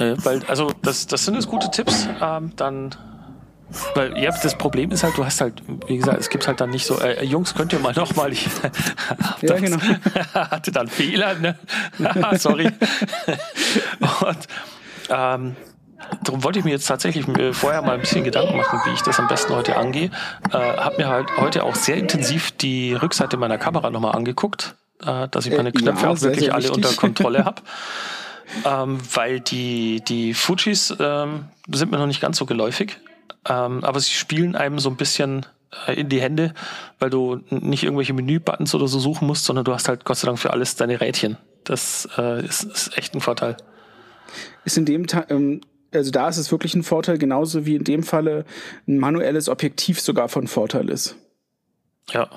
Nee, 0.00 0.14
weil, 0.24 0.42
also, 0.46 0.72
das, 0.82 1.06
das 1.06 1.24
sind 1.24 1.34
jetzt 1.34 1.46
gute 1.48 1.70
Tipps. 1.70 2.08
Ähm, 2.20 2.52
dann. 2.56 2.94
Weil, 3.94 4.18
ja, 4.18 4.32
das 4.42 4.58
Problem 4.58 4.90
ist 4.90 5.04
halt, 5.04 5.16
du 5.16 5.24
hast 5.24 5.40
halt, 5.40 5.62
wie 5.86 5.96
gesagt, 5.96 6.18
es 6.18 6.28
gibt 6.28 6.48
halt 6.48 6.60
dann 6.60 6.70
nicht 6.70 6.84
so, 6.86 6.98
äh, 6.98 7.24
Jungs, 7.24 7.54
könnt 7.54 7.72
ihr 7.72 7.78
mal 7.78 7.94
nochmal, 7.94 8.32
ich 8.32 8.48
hab 9.08 9.42
Ja, 9.42 9.56
genau. 9.58 9.76
hatte 10.34 10.72
dann 10.72 10.88
Fehler, 10.88 11.34
ne? 11.34 11.56
Sorry. 12.38 12.66
Und 14.00 14.38
ähm, 15.08 15.54
darum 16.24 16.42
wollte 16.42 16.58
ich 16.58 16.64
mir 16.64 16.72
jetzt 16.72 16.86
tatsächlich 16.86 17.28
mir 17.28 17.54
vorher 17.54 17.82
mal 17.82 17.92
ein 17.92 18.00
bisschen 18.00 18.24
Gedanken 18.24 18.56
machen, 18.56 18.80
wie 18.86 18.90
ich 18.90 19.02
das 19.02 19.20
am 19.20 19.28
besten 19.28 19.54
heute 19.54 19.76
angehe. 19.76 20.10
Äh, 20.52 20.56
habe 20.56 20.96
mir 20.96 21.08
halt 21.08 21.28
heute 21.36 21.62
auch 21.62 21.76
sehr 21.76 21.96
intensiv 21.96 22.50
die 22.50 22.94
Rückseite 22.94 23.36
meiner 23.36 23.58
Kamera 23.58 23.90
nochmal 23.90 24.16
angeguckt, 24.16 24.74
äh, 25.04 25.28
dass 25.28 25.46
ich 25.46 25.56
meine 25.56 25.68
Äh, 25.68 25.72
Knöpfe 25.72 26.06
ja, 26.06 26.10
auch 26.10 26.20
wirklich 26.22 26.52
alle 26.52 26.72
unter 26.72 26.92
Kontrolle 26.94 27.44
habe. 27.44 27.62
Ähm, 28.64 28.98
weil 29.14 29.40
die, 29.40 30.02
die 30.06 30.34
Fujis 30.34 30.94
ähm, 30.98 31.44
sind 31.70 31.90
mir 31.90 31.98
noch 31.98 32.06
nicht 32.06 32.20
ganz 32.20 32.36
so 32.36 32.46
geläufig. 32.46 32.98
Ähm, 33.48 33.84
aber 33.84 34.00
sie 34.00 34.10
spielen 34.12 34.54
einem 34.54 34.78
so 34.78 34.90
ein 34.90 34.96
bisschen 34.96 35.46
äh, 35.86 35.94
in 36.00 36.08
die 36.08 36.20
Hände, 36.20 36.54
weil 36.98 37.10
du 37.10 37.40
nicht 37.50 37.84
irgendwelche 37.84 38.12
Menübuttons 38.12 38.74
oder 38.74 38.88
so 38.88 38.98
suchen 38.98 39.26
musst, 39.26 39.44
sondern 39.44 39.64
du 39.64 39.72
hast 39.72 39.88
halt 39.88 40.04
Gott 40.04 40.18
sei 40.18 40.26
Dank 40.26 40.38
für 40.38 40.52
alles 40.52 40.76
deine 40.76 41.00
Rädchen. 41.00 41.36
Das 41.64 42.08
äh, 42.18 42.44
ist, 42.44 42.64
ist 42.64 42.96
echt 42.98 43.14
ein 43.14 43.20
Vorteil. 43.20 43.56
ist 44.64 44.76
in 44.76 44.84
dem 44.84 45.06
Ta 45.06 45.26
ähm, 45.28 45.60
also 45.92 46.10
da 46.10 46.28
ist 46.28 46.36
es 46.36 46.52
wirklich 46.52 46.74
ein 46.74 46.82
Vorteil, 46.82 47.18
genauso 47.18 47.66
wie 47.66 47.74
in 47.74 47.84
dem 47.84 48.02
Falle 48.02 48.44
ein 48.86 48.98
manuelles 48.98 49.48
Objektiv 49.48 50.00
sogar 50.00 50.28
von 50.28 50.46
Vorteil 50.46 50.88
ist. 50.88 51.16
Ja. 52.12 52.28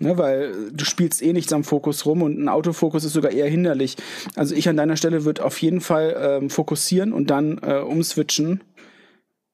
Ne, 0.00 0.16
weil 0.16 0.70
du 0.70 0.84
spielst 0.84 1.22
eh 1.22 1.32
nichts 1.32 1.52
am 1.52 1.64
Fokus 1.64 2.06
rum 2.06 2.22
und 2.22 2.38
ein 2.38 2.48
Autofokus 2.48 3.02
ist 3.02 3.14
sogar 3.14 3.32
eher 3.32 3.48
hinderlich. 3.48 3.96
Also 4.36 4.54
ich 4.54 4.68
an 4.68 4.76
deiner 4.76 4.96
Stelle 4.96 5.24
würde 5.24 5.44
auf 5.44 5.60
jeden 5.60 5.80
Fall 5.80 6.16
ähm, 6.20 6.50
fokussieren 6.50 7.12
und 7.12 7.30
dann 7.30 7.58
äh, 7.58 7.78
umswitchen, 7.78 8.62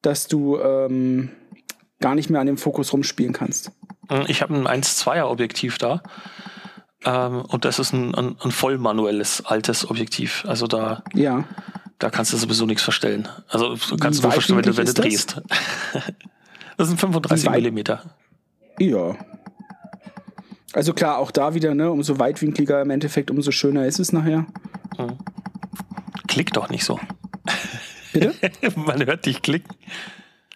dass 0.03 0.27
du 0.27 0.59
ähm, 0.59 1.31
gar 1.99 2.13
nicht 2.13 2.29
mehr 2.29 2.41
an 2.41 2.47
dem 2.47 2.57
Fokus 2.57 2.93
rumspielen 2.93 3.33
kannst. 3.33 3.71
Ich 4.27 4.43
habe 4.43 4.53
ein 4.53 4.67
1,2er 4.83 5.23
Objektiv 5.23 5.79
da. 5.79 6.03
Ähm, 7.05 7.41
und 7.41 7.65
das 7.65 7.79
ist 7.79 7.93
ein, 7.93 8.13
ein, 8.13 8.35
ein 8.39 8.51
voll 8.51 8.77
manuelles 8.77 9.43
altes 9.45 9.89
Objektiv. 9.89 10.45
Also 10.47 10.67
da 10.67 11.03
Ja, 11.13 11.45
Da 11.97 12.09
kannst 12.09 12.33
du 12.33 12.37
sowieso 12.37 12.65
nichts 12.65 12.83
verstellen. 12.83 13.27
Also 13.47 13.75
du 13.75 13.97
kannst 13.97 14.21
nur 14.21 14.31
verstellen, 14.31 14.59
wenn 14.63 14.71
du, 14.71 14.77
wenn 14.77 14.85
du 14.85 14.93
drehst. 14.93 15.41
Das? 16.77 16.89
sind 16.89 16.99
35 16.99 17.49
Millimeter. 17.51 18.03
Ja. 18.79 19.15
Also 20.75 20.93
klar, 20.93 21.19
auch 21.19 21.31
da 21.31 21.53
wieder, 21.53 21.73
ne, 21.73 21.89
umso 21.89 22.19
weitwinkliger 22.19 22.81
im 22.81 22.89
Endeffekt, 22.89 23.31
umso 23.31 23.51
schöner 23.51 23.85
ist 23.85 23.97
es 23.97 24.11
nachher. 24.11 24.45
Hm. 24.97 25.17
Klick 26.27 26.51
doch 26.51 26.69
nicht 26.69 26.83
so. 26.83 26.99
Bitte? 28.11 28.35
Man 28.75 29.05
hört 29.05 29.25
dich 29.25 29.41
klicken. 29.41 29.73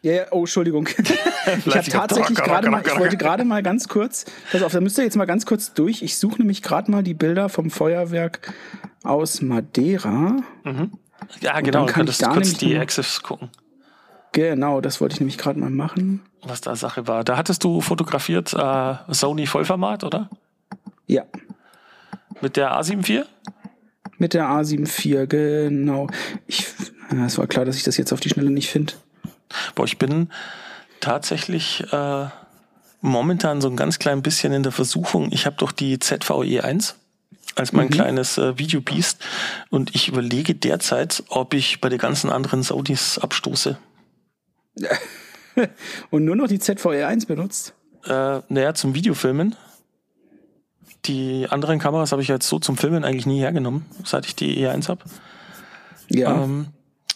Ja, 0.02 0.12
ja, 0.12 0.24
oh, 0.32 0.40
Entschuldigung. 0.40 0.88
ich 1.66 1.76
habe 1.76 1.90
tatsächlich 1.90 2.38
gerade 2.38 2.70
mal, 2.70 2.84
ich 2.86 3.00
wollte 3.00 3.16
gerade 3.16 3.46
mal 3.46 3.64
ganz 3.64 3.88
kurz, 3.88 4.26
pass 4.52 4.62
auf, 4.62 4.74
da 4.74 4.82
müsst 4.82 4.98
ihr 4.98 5.06
jetzt 5.06 5.16
mal 5.16 5.26
ganz 5.26 5.46
kurz 5.46 5.74
durch. 5.74 6.02
Ich 6.02 6.18
suche 6.18 6.40
nämlich 6.40 6.64
gerade 6.64 6.92
mal 6.92 7.02
die 7.02 7.14
Bilder 7.14 7.48
vom 7.48 7.70
Feuerwerk 7.70 8.54
aus 9.04 9.42
Madeira. 9.42 10.36
Mhm. 10.66 10.92
Ja, 11.40 11.62
genau, 11.62 11.86
dann 11.86 11.94
kann 11.94 12.06
du 12.06 12.12
da 12.12 12.34
kurz 12.34 12.54
die 12.56 12.76
Exifs 12.76 13.24
gucken. 13.24 13.50
Genau, 14.32 14.82
das 14.82 15.02
wollte 15.02 15.14
ich 15.14 15.20
nämlich 15.20 15.38
gerade 15.38 15.60
mal 15.60 15.70
machen. 15.70 16.22
Was 16.44 16.62
da 16.62 16.76
Sache 16.76 17.08
war. 17.08 17.24
Da 17.24 17.38
hattest 17.38 17.64
du 17.64 17.82
fotografiert 17.82 18.54
äh, 18.54 18.96
Sony 19.10 19.48
Vollformat, 19.48 20.04
oder? 20.04 20.30
Ja. 21.08 21.24
Mit 22.42 22.56
der 22.56 22.72
A7 22.80 23.08
IV? 23.08 23.26
Mit 24.18 24.34
der 24.34 24.46
A7 24.46 24.82
IV, 24.82 25.28
genau. 25.28 26.08
Ich, 26.48 26.68
es 27.26 27.38
war 27.38 27.48
klar, 27.48 27.66
dass 27.66 27.76
ich 27.76 27.84
das 27.84 27.98
jetzt 27.98 28.14
auf 28.14 28.20
die 28.20 28.30
Schnelle 28.30 28.52
nicht 28.52 28.70
finde. 28.70 28.94
Boah, 29.76 29.86
ich 29.86 29.98
bin 29.98 30.30
tatsächlich 31.00 31.84
äh, 31.92 32.28
momentan 33.02 33.62
so 33.62 33.70
ein 33.70 33.76
ganz 33.76 34.00
klein 34.00 34.22
bisschen 34.22 34.54
in 34.54 34.64
der 34.64 34.72
Versuchung. 34.72 35.30
Ich 35.32 35.46
habe 35.46 35.56
doch 35.58 35.72
die 35.72 35.98
ZVE1 35.98 36.94
als 37.56 37.74
mein 37.74 37.88
mhm. 37.88 37.92
kleines 37.92 38.38
äh, 38.38 38.58
Videobeast 38.58 39.20
und 39.70 39.96
ich 39.96 40.08
überlege 40.08 40.56
derzeit, 40.56 41.24
ob 41.30 41.54
ich 41.54 41.82
bei 41.82 41.90
den 41.90 41.98
ganzen 41.98 42.30
anderen 42.30 42.64
Saudis 42.64 43.18
abstoße. 43.18 43.78
und 46.10 46.26
nur 46.26 46.36
noch 46.36 46.48
die 46.48 46.60
ZVE1 46.60 47.28
benutzt? 47.28 47.74
Äh, 48.06 48.42
naja, 48.50 48.74
zum 48.74 48.96
Videofilmen. 48.96 49.56
Die 51.06 51.48
anderen 51.50 51.80
Kameras 51.80 52.12
habe 52.12 52.22
ich 52.22 52.28
jetzt 52.28 52.48
so 52.48 52.60
zum 52.60 52.78
Filmen 52.78 53.04
eigentlich 53.04 53.26
nie 53.26 53.40
hergenommen, 53.40 53.86
seit 54.04 54.26
ich 54.26 54.36
die 54.36 54.66
E1 54.66 54.90
habe. 54.90 55.02
Ja. 56.10 56.44
Ähm, 56.44 56.68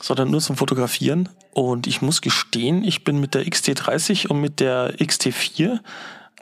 sondern 0.01 0.32
nur 0.32 0.41
zum 0.41 0.55
Fotografieren. 0.58 1.29
Und 1.51 1.88
ich 1.88 2.01
muss 2.01 2.22
gestehen, 2.22 2.84
ich 2.84 3.03
bin 3.03 3.20
mit 3.20 3.36
der 3.36 3.46
XT30 3.46 4.27
und 4.27 4.41
mit 4.41 4.60
der 4.60 4.96
XT4 4.96 5.79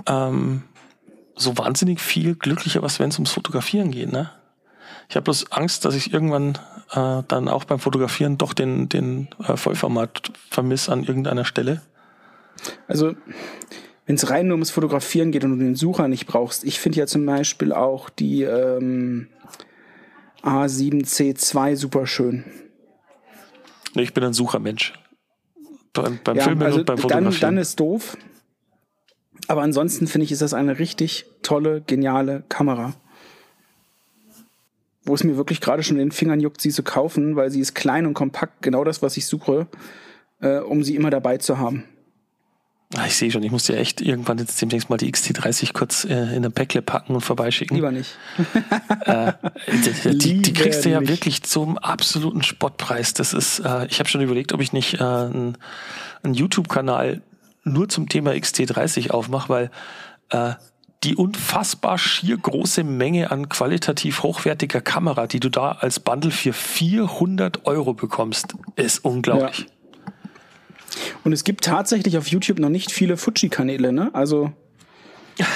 ähm, 0.08 0.63
so 1.36 1.58
wahnsinnig 1.58 2.00
viel 2.00 2.36
glücklicher, 2.36 2.82
was 2.82 3.00
wenn 3.00 3.10
es 3.10 3.16
ums 3.16 3.32
Fotografieren 3.32 3.92
geht. 3.92 4.12
Ne? 4.12 4.32
Ich 5.10 5.16
habe 5.16 5.25
bloß 5.25 5.51
Angst, 5.51 5.86
dass 5.86 5.96
ich 5.96 6.13
irgendwann 6.13 6.58
äh, 6.91 7.24
dann 7.27 7.48
auch 7.48 7.63
beim 7.63 7.79
Fotografieren 7.79 8.38
doch 8.38 8.53
den, 8.53 8.89
den 8.89 9.29
äh, 9.48 9.55
Vollformat 9.55 10.31
vermisse 10.50 10.91
an 10.91 11.03
irgendeiner 11.03 11.45
Stelle. 11.45 11.81
Also 12.88 13.15
wenn 14.05 14.15
es 14.15 14.29
rein 14.29 14.48
nur 14.48 14.55
ums 14.55 14.71
Fotografieren 14.71 15.31
geht 15.31 15.43
und 15.43 15.51
du 15.51 15.63
den 15.63 15.75
Sucher 15.75 16.07
nicht 16.07 16.27
brauchst, 16.27 16.63
ich 16.63 16.79
finde 16.79 17.00
ja 17.00 17.07
zum 17.07 17.25
Beispiel 17.25 17.71
auch 17.71 18.10
die 18.10 18.43
ähm, 18.43 19.27
A7C2 20.43 21.75
super 21.75 22.05
schön. 22.07 22.43
Ich 23.95 24.13
bin 24.13 24.24
ein 24.24 24.33
Suchermensch. 24.33 24.93
Beim, 25.93 26.19
beim 26.24 26.38
ja, 26.38 26.43
Filmen 26.43 26.63
also 26.63 26.79
und 26.79 26.86
beim 26.86 26.98
Fotografieren. 26.98 27.33
Dann, 27.33 27.55
dann 27.55 27.57
ist 27.57 27.79
doof. 27.79 28.17
Aber 29.48 29.62
ansonsten 29.62 30.07
finde 30.07 30.25
ich, 30.25 30.31
ist 30.31 30.41
das 30.41 30.53
eine 30.53 30.79
richtig 30.79 31.25
tolle, 31.41 31.81
geniale 31.81 32.43
Kamera. 32.48 32.93
Wo 35.03 35.15
es 35.15 35.24
mir 35.24 35.36
wirklich 35.36 35.62
gerade 35.62 35.84
schon 35.84 35.98
in 35.98 36.08
den 36.08 36.12
Fingern 36.12 36.39
juckt, 36.39 36.62
sie 36.62 36.70
zu 36.70 36.84
kaufen, 36.84 37.36
weil 37.36 37.50
sie 37.50 37.60
ist 37.60 37.74
klein 37.74 38.05
und 38.05 38.13
kompakt, 38.13 38.62
genau 38.62 38.84
das, 38.84 39.01
was 39.01 39.17
ich 39.17 39.25
suche, 39.25 39.67
äh, 40.41 40.60
um 40.60 40.84
sie 40.84 40.96
immer 40.96 41.10
dabei 41.10 41.38
zu 41.38 41.58
haben. 41.58 41.86
Ah, 42.96 43.05
ich 43.08 43.15
sehe 43.15 43.31
schon, 43.31 43.41
ich 43.41 43.51
muss 43.51 43.63
dir 43.63 43.77
echt 43.77 44.01
irgendwann 44.01 44.38
jetzt 44.38 44.62
demnächst 44.62 44.89
mal 44.89 44.98
die 44.98 45.10
XT30 45.10 45.72
kurz 45.72 46.03
äh, 46.03 46.36
in 46.36 46.43
ein 46.43 46.51
Päckle 46.51 46.81
packen 46.81 47.15
und 47.15 47.22
vorbeischicken. 47.22 47.75
Lieber 47.75 47.91
nicht. 47.91 48.17
äh, 49.05 49.31
die, 50.05 50.17
die, 50.17 50.41
die, 50.41 50.53
kriegst 50.53 50.84
du 50.84 50.89
ja 50.89 51.08
wirklich 51.08 51.43
zum 51.43 51.77
absoluten 51.77 52.43
Spottpreis. 52.43 53.13
Das 53.13 53.31
ist, 53.31 53.60
äh, 53.60 53.86
ich 53.86 54.00
habe 54.00 54.10
schon 54.10 54.20
überlegt, 54.20 54.51
ob 54.51 54.60
ich 54.60 54.74
nicht 54.74 54.96
äh, 54.96 55.03
einen, 55.03 55.58
einen 56.22 56.34
YouTube-Kanal 56.34 57.22
nur 57.63 57.88
zum 57.88 58.10
Thema 58.10 58.31
XT30 58.31 59.12
aufmache, 59.12 59.48
weil 59.48 59.72
äh, 60.29 60.55
die 61.03 61.15
unfassbar 61.15 61.98
schier 61.98 62.38
große 62.38 62.84
Menge 62.84 63.31
an 63.31 63.50
qualitativ 63.50 64.22
hochwertiger 64.22 64.81
Kamera, 64.81 65.25
die 65.25 65.39
du 65.39 65.50
da 65.50 65.72
als 65.72 66.00
Bundle 66.00 66.31
für 66.31 66.53
400 66.53 67.65
Euro 67.65 67.93
bekommst, 67.93 68.53
ist 68.75 69.03
unglaublich. 69.03 69.60
Ja. 69.60 69.65
Und 71.24 71.34
es 71.34 71.43
gibt 71.43 71.63
tatsächlich 71.63 72.17
auf 72.17 72.27
YouTube 72.27 72.60
noch 72.60 72.70
nicht 72.70 72.91
viele 72.91 73.17
Fuji-Kanäle, 73.17 73.91
ne? 73.91 74.12
Also. 74.13 74.51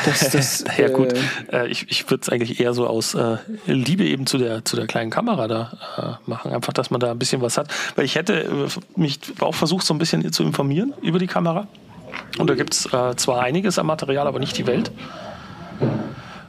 Das, 0.05 0.29
das, 0.31 0.63
ja 0.77 0.87
gut, 0.87 1.13
äh, 1.51 1.67
ich, 1.67 1.91
ich 1.91 2.09
würde 2.09 2.21
es 2.23 2.29
eigentlich 2.29 2.59
eher 2.59 2.73
so 2.73 2.87
aus 2.87 3.13
äh, 3.13 3.37
Liebe 3.67 4.05
eben 4.05 4.25
zu 4.25 4.39
der, 4.39 4.65
zu 4.65 4.75
der 4.75 4.87
kleinen 4.87 5.11
Kamera 5.11 5.47
da 5.47 6.17
äh, 6.25 6.29
machen. 6.29 6.51
Einfach, 6.51 6.73
dass 6.73 6.89
man 6.89 6.99
da 6.99 7.11
ein 7.11 7.19
bisschen 7.19 7.41
was 7.41 7.57
hat. 7.57 7.67
Weil 7.95 8.05
ich 8.05 8.15
hätte 8.15 8.45
äh, 8.45 8.99
mich 8.99 9.19
auch 9.41 9.53
versucht, 9.53 9.85
so 9.85 9.93
ein 9.93 9.99
bisschen 9.99 10.31
zu 10.31 10.43
informieren 10.43 10.93
über 11.03 11.19
die 11.19 11.27
Kamera. 11.27 11.67
Und 12.39 12.49
da 12.49 12.55
gibt 12.55 12.73
es 12.73 12.85
äh, 12.91 13.15
zwar 13.15 13.41
einiges 13.41 13.77
an 13.77 13.85
Material, 13.85 14.25
aber 14.25 14.39
nicht 14.39 14.57
die 14.57 14.65
Welt. 14.65 14.91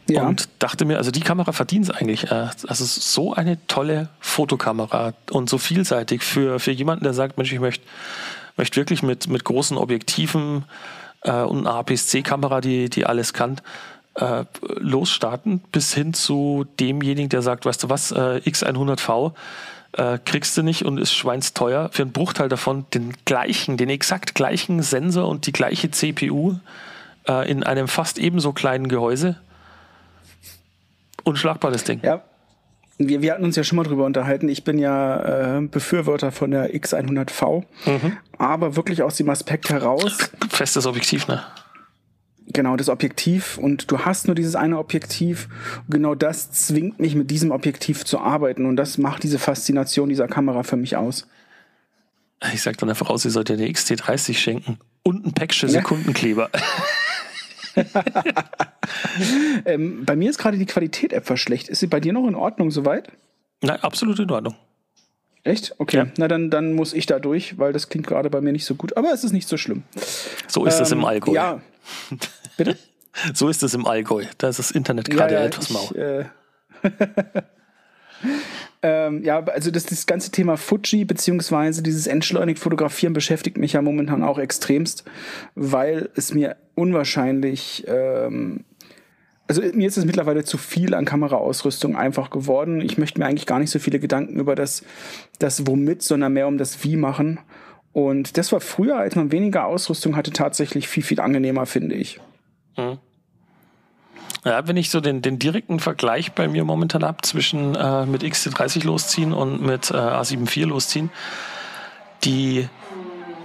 Ja. 0.09 0.27
Und 0.27 0.49
dachte 0.61 0.85
mir, 0.85 0.99
also 0.99 1.11
die 1.11 1.21
Kamera 1.21 1.53
verdient 1.53 1.87
es 1.87 1.91
eigentlich. 1.91 2.31
Äh, 2.31 2.49
also 2.69 2.85
so 2.85 3.35
eine 3.35 3.59
tolle 3.67 4.09
Fotokamera 4.21 5.15
und 5.31 5.51
so 5.51 5.59
vielseitig 5.59 6.23
für, 6.23 6.61
für 6.61 6.71
jemanden, 6.71 7.05
der 7.05 7.13
sagt, 7.13 7.39
Mensch, 7.39 7.53
ich 7.53 7.61
möchte 7.61 7.85
möchte 8.57 8.77
wirklich 8.77 9.03
mit, 9.03 9.29
mit 9.29 9.45
großen 9.45 9.77
Objektiven 9.77 10.65
äh, 11.23 11.43
und 11.43 11.67
einer 11.67 11.77
APS-C-Kamera, 11.77 12.61
die, 12.61 12.89
die 12.89 13.07
alles 13.07 13.33
kann, 13.33 13.61
äh, 14.15 14.45
losstarten, 14.79 15.61
bis 15.73 15.95
hin 15.95 16.15
zu 16.15 16.67
demjenigen, 16.81 17.29
der 17.29 17.43
sagt, 17.43 17.67
weißt 17.67 17.83
du 17.85 17.89
was, 17.91 18.13
äh, 18.13 18.41
X100V 18.45 19.33
äh, 19.93 20.19
kriegst 20.25 20.57
du 20.57 20.63
nicht 20.63 20.85
und 20.85 20.99
ist 20.99 21.15
schweinsteuer. 21.15 21.91
Für 21.93 22.03
einen 22.03 22.13
Bruchteil 22.13 22.49
davon 22.49 22.87
den 22.95 23.13
gleichen, 23.25 23.77
den 23.77 23.91
exakt 23.91 24.35
gleichen 24.35 24.83
Sensor 24.83 25.29
und 25.29 25.47
die 25.47 25.53
gleiche 25.53 25.91
CPU 25.91 26.55
äh, 27.29 27.51
in 27.51 27.63
einem 27.63 27.89
fast 27.89 28.19
ebenso 28.19 28.53
kleinen 28.53 28.89
Gehäuse. 28.89 29.37
Unschlagbar 31.27 31.73
das 31.73 31.83
Ding. 31.83 32.01
Ja, 32.05 32.23
wir, 32.99 33.21
wir 33.21 33.33
hatten 33.33 33.45
uns 33.45 33.57
ja 33.57 33.65
schon 33.65 33.77
mal 33.77 33.83
drüber 33.83 34.05
unterhalten. 34.05 34.49
Ich 34.49 34.63
bin 34.63 34.79
ja 34.79 35.57
äh, 35.59 35.61
Befürworter 35.61 36.31
von 36.31 36.53
der 36.53 36.73
X100V, 36.73 37.65
mhm. 37.85 38.17
aber 38.39 38.77
wirklich 38.77 39.03
aus 39.03 39.17
dem 39.17 39.29
Aspekt 39.29 39.69
heraus. 39.71 40.31
Festes 40.49 40.87
Objektiv, 40.87 41.27
ne? 41.27 41.43
Genau, 42.53 42.77
das 42.77 42.89
Objektiv 42.89 43.59
und 43.59 43.91
du 43.91 43.99
hast 43.99 44.29
nur 44.29 44.37
dieses 44.37 44.55
eine 44.55 44.79
Objektiv. 44.79 45.49
Genau 45.89 46.15
das 46.15 46.53
zwingt 46.53 47.01
mich, 47.01 47.17
mit 47.17 47.29
diesem 47.29 47.51
Objektiv 47.51 48.05
zu 48.05 48.21
arbeiten 48.21 48.65
und 48.65 48.77
das 48.77 48.97
macht 48.97 49.25
diese 49.25 49.41
Faszination 49.41 50.09
dieser 50.09 50.29
Kamera 50.29 50.63
für 50.63 50.77
mich 50.77 50.97
aus. 50.97 51.27
Ich 52.55 52.63
sag 52.63 52.79
dann 52.79 52.89
einfach 52.89 53.11
aus, 53.11 53.25
ihr 53.25 53.33
sollt 53.33 53.49
ja 53.49 53.57
eine 53.57 53.67
XT30 53.67 54.35
schenken 54.35 54.79
und 55.03 55.27
ein 55.27 55.33
Päckchen 55.33 55.69
Sekundenkleber. 55.69 56.51
Ja. 56.55 56.61
ähm, 59.65 60.05
bei 60.05 60.17
mir 60.17 60.31
ist 60.31 60.39
gerade 60.39 60.59
die 60.59 60.67
Qualität 60.67 61.13
etwas 61.13 61.41
schlecht. 61.41 61.69
Ist 61.69 61.81
sie 61.81 61.87
bei 61.87 62.01
dir 62.01 62.13
noch 62.13 62.27
in 62.27 62.35
Ordnung 62.35 62.71
soweit? 62.71 63.11
Nein, 63.63 63.81
absolut 63.81 64.19
in 64.19 64.31
Ordnung. 64.31 64.55
Echt? 65.45 65.75
Okay. 65.79 65.97
Ja. 65.99 66.07
Na, 66.19 66.29
dann, 66.29 66.51
dann 66.51 66.73
muss 66.73 66.93
ich 66.93 67.07
da 67.07 67.19
durch, 67.19 67.59
weil 67.59 67.73
das 67.73 67.89
klingt 67.89 68.07
gerade 68.07 68.31
bei 68.31 68.41
mir 68.41 68.53
nicht 68.53 68.65
so 68.65 68.75
gut. 68.75 68.97
Aber 68.97 69.13
es 69.13 69.23
ist 69.23 69.33
nicht 69.33 69.49
so 69.49 69.57
schlimm. 69.57 69.85
So 70.49 70.65
ist 70.67 70.81
es 70.81 70.91
ähm, 70.91 70.99
im 70.99 71.05
Allgäu. 71.05 71.33
Ja. 71.33 71.61
Bitte? 72.57 72.77
so 73.33 73.49
ist 73.49 73.63
es 73.63 73.75
im 73.75 73.87
Allgäu. 73.87 74.25
Da 74.39 74.49
ist 74.49 74.59
das 74.59 74.71
Internet 74.71 75.09
gerade 75.09 75.35
ja, 75.35 75.41
ja, 75.41 75.47
etwas 75.47 75.71
mau. 75.71 75.91
Äh 75.93 76.25
ähm, 78.89 79.25
ja, 79.25 79.43
also 79.43 79.73
das, 79.73 79.87
das 79.87 80.07
ganze 80.07 80.31
Thema 80.31 80.57
Fuji 80.57 81.05
beziehungsweise 81.05 81.83
dieses 81.83 82.07
entschleunigt 82.07 82.61
Fotografieren 82.61 83.15
beschäftigt 83.15 83.59
mich 83.59 83.73
ja 83.73 83.83
momentan 83.83 84.23
auch 84.23 84.39
extremst, 84.39 85.05
weil 85.57 86.09
es 86.15 86.33
mir 86.33 86.57
unwahrscheinlich 86.77 87.85
ähm, 87.89 88.65
also 89.49 89.63
mir 89.63 89.89
ist 89.89 89.97
es 89.97 90.05
mittlerweile 90.05 90.45
zu 90.45 90.57
viel 90.57 90.95
an 90.95 91.05
Kameraausrüstung 91.05 91.97
einfach 91.97 92.31
geworden. 92.31 92.81
Ich 92.81 92.99
möchte 92.99 93.19
mir 93.19 93.27
eigentlich 93.27 93.47
gar 93.47 93.59
nicht 93.59 93.71
so 93.71 93.79
viele 93.79 93.99
Gedanken 93.99 94.39
über 94.39 94.55
das, 94.55 94.85
das 95.39 95.67
Womit, 95.67 96.03
sondern 96.03 96.33
mehr 96.33 96.49
um 96.49 96.59
das 96.59 96.83
Wie 96.85 96.97
machen. 96.97 97.41
Und 97.93 98.39
das 98.39 98.53
war 98.53 98.61
früher, 98.61 98.99
als 98.99 99.15
man 99.15 99.33
weniger 99.33 99.67
Ausrüstung 99.67 100.17
hatte, 100.17 100.33
tatsächlich 100.33 100.89
viel, 100.89 101.03
viel 101.03 101.21
angenehmer, 101.21 101.67
finde 101.67 101.95
ich. 101.95 102.21
Mhm. 102.77 102.99
Ja, 104.47 104.69
wenn 104.69 104.77
ich 104.77 104.91
so 104.91 105.01
den, 105.01 105.23
den 105.23 105.41
direkten 105.41 105.81
Vergleich 105.81 106.31
bei 106.31 106.47
mir 106.47 106.63
momentan 106.63 107.03
habe 107.03 107.21
zwischen 107.23 107.75
äh, 107.75 108.07
mit 108.07 108.23
XT30 108.23 108.87
losziehen 108.87 109.33
und 109.33 109.61
mit 109.61 109.91
äh, 109.91 109.95
A7 109.95 110.43
IV 110.43 110.67
losziehen, 110.67 111.11
die, 112.23 112.69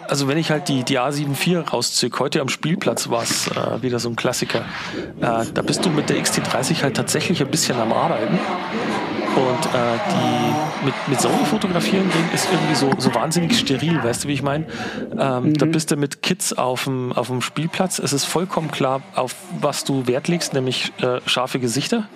also 0.07 0.27
wenn 0.27 0.37
ich 0.37 0.51
halt 0.51 0.69
die, 0.69 0.83
die 0.83 0.99
A7 0.99 1.31
IV 1.31 1.73
rausziehe, 1.73 2.11
heute 2.19 2.39
am 2.39 2.49
Spielplatz 2.49 3.09
war 3.09 3.23
es 3.23 3.47
äh, 3.47 3.81
wieder 3.81 3.97
so 3.97 4.09
ein 4.09 4.15
Klassiker, 4.15 4.59
äh, 5.21 5.43
da 5.51 5.61
bist 5.63 5.83
du 5.83 5.89
mit 5.89 6.07
der 6.07 6.17
XT30 6.17 6.83
halt 6.83 6.97
tatsächlich 6.97 7.41
ein 7.41 7.49
bisschen 7.49 7.79
am 7.79 7.91
Arbeiten. 7.91 8.37
Und 9.35 9.65
äh, 9.65 9.97
die 10.09 10.85
mit, 10.85 10.93
mit 11.07 11.21
Sony 11.21 11.45
fotografieren 11.45 12.09
gehen 12.09 12.29
ist 12.33 12.47
irgendwie 12.51 12.75
so, 12.75 12.91
so 12.97 13.13
wahnsinnig 13.15 13.57
steril, 13.57 14.03
weißt 14.03 14.23
du, 14.23 14.27
wie 14.27 14.33
ich 14.33 14.43
meine? 14.43 14.65
Ähm, 15.17 15.43
mhm. 15.43 15.53
Da 15.53 15.65
bist 15.65 15.91
du 15.91 15.95
mit 15.95 16.21
Kids 16.21 16.51
auf 16.53 16.83
dem, 16.83 17.13
auf 17.13 17.27
dem 17.27 17.41
Spielplatz. 17.41 17.99
Es 17.99 18.11
ist 18.11 18.25
vollkommen 18.25 18.71
klar, 18.71 19.01
auf 19.15 19.35
was 19.59 19.85
du 19.85 20.05
Wert 20.07 20.27
legst, 20.27 20.53
nämlich 20.53 20.91
äh, 21.01 21.21
scharfe 21.25 21.59
Gesichter. 21.59 22.07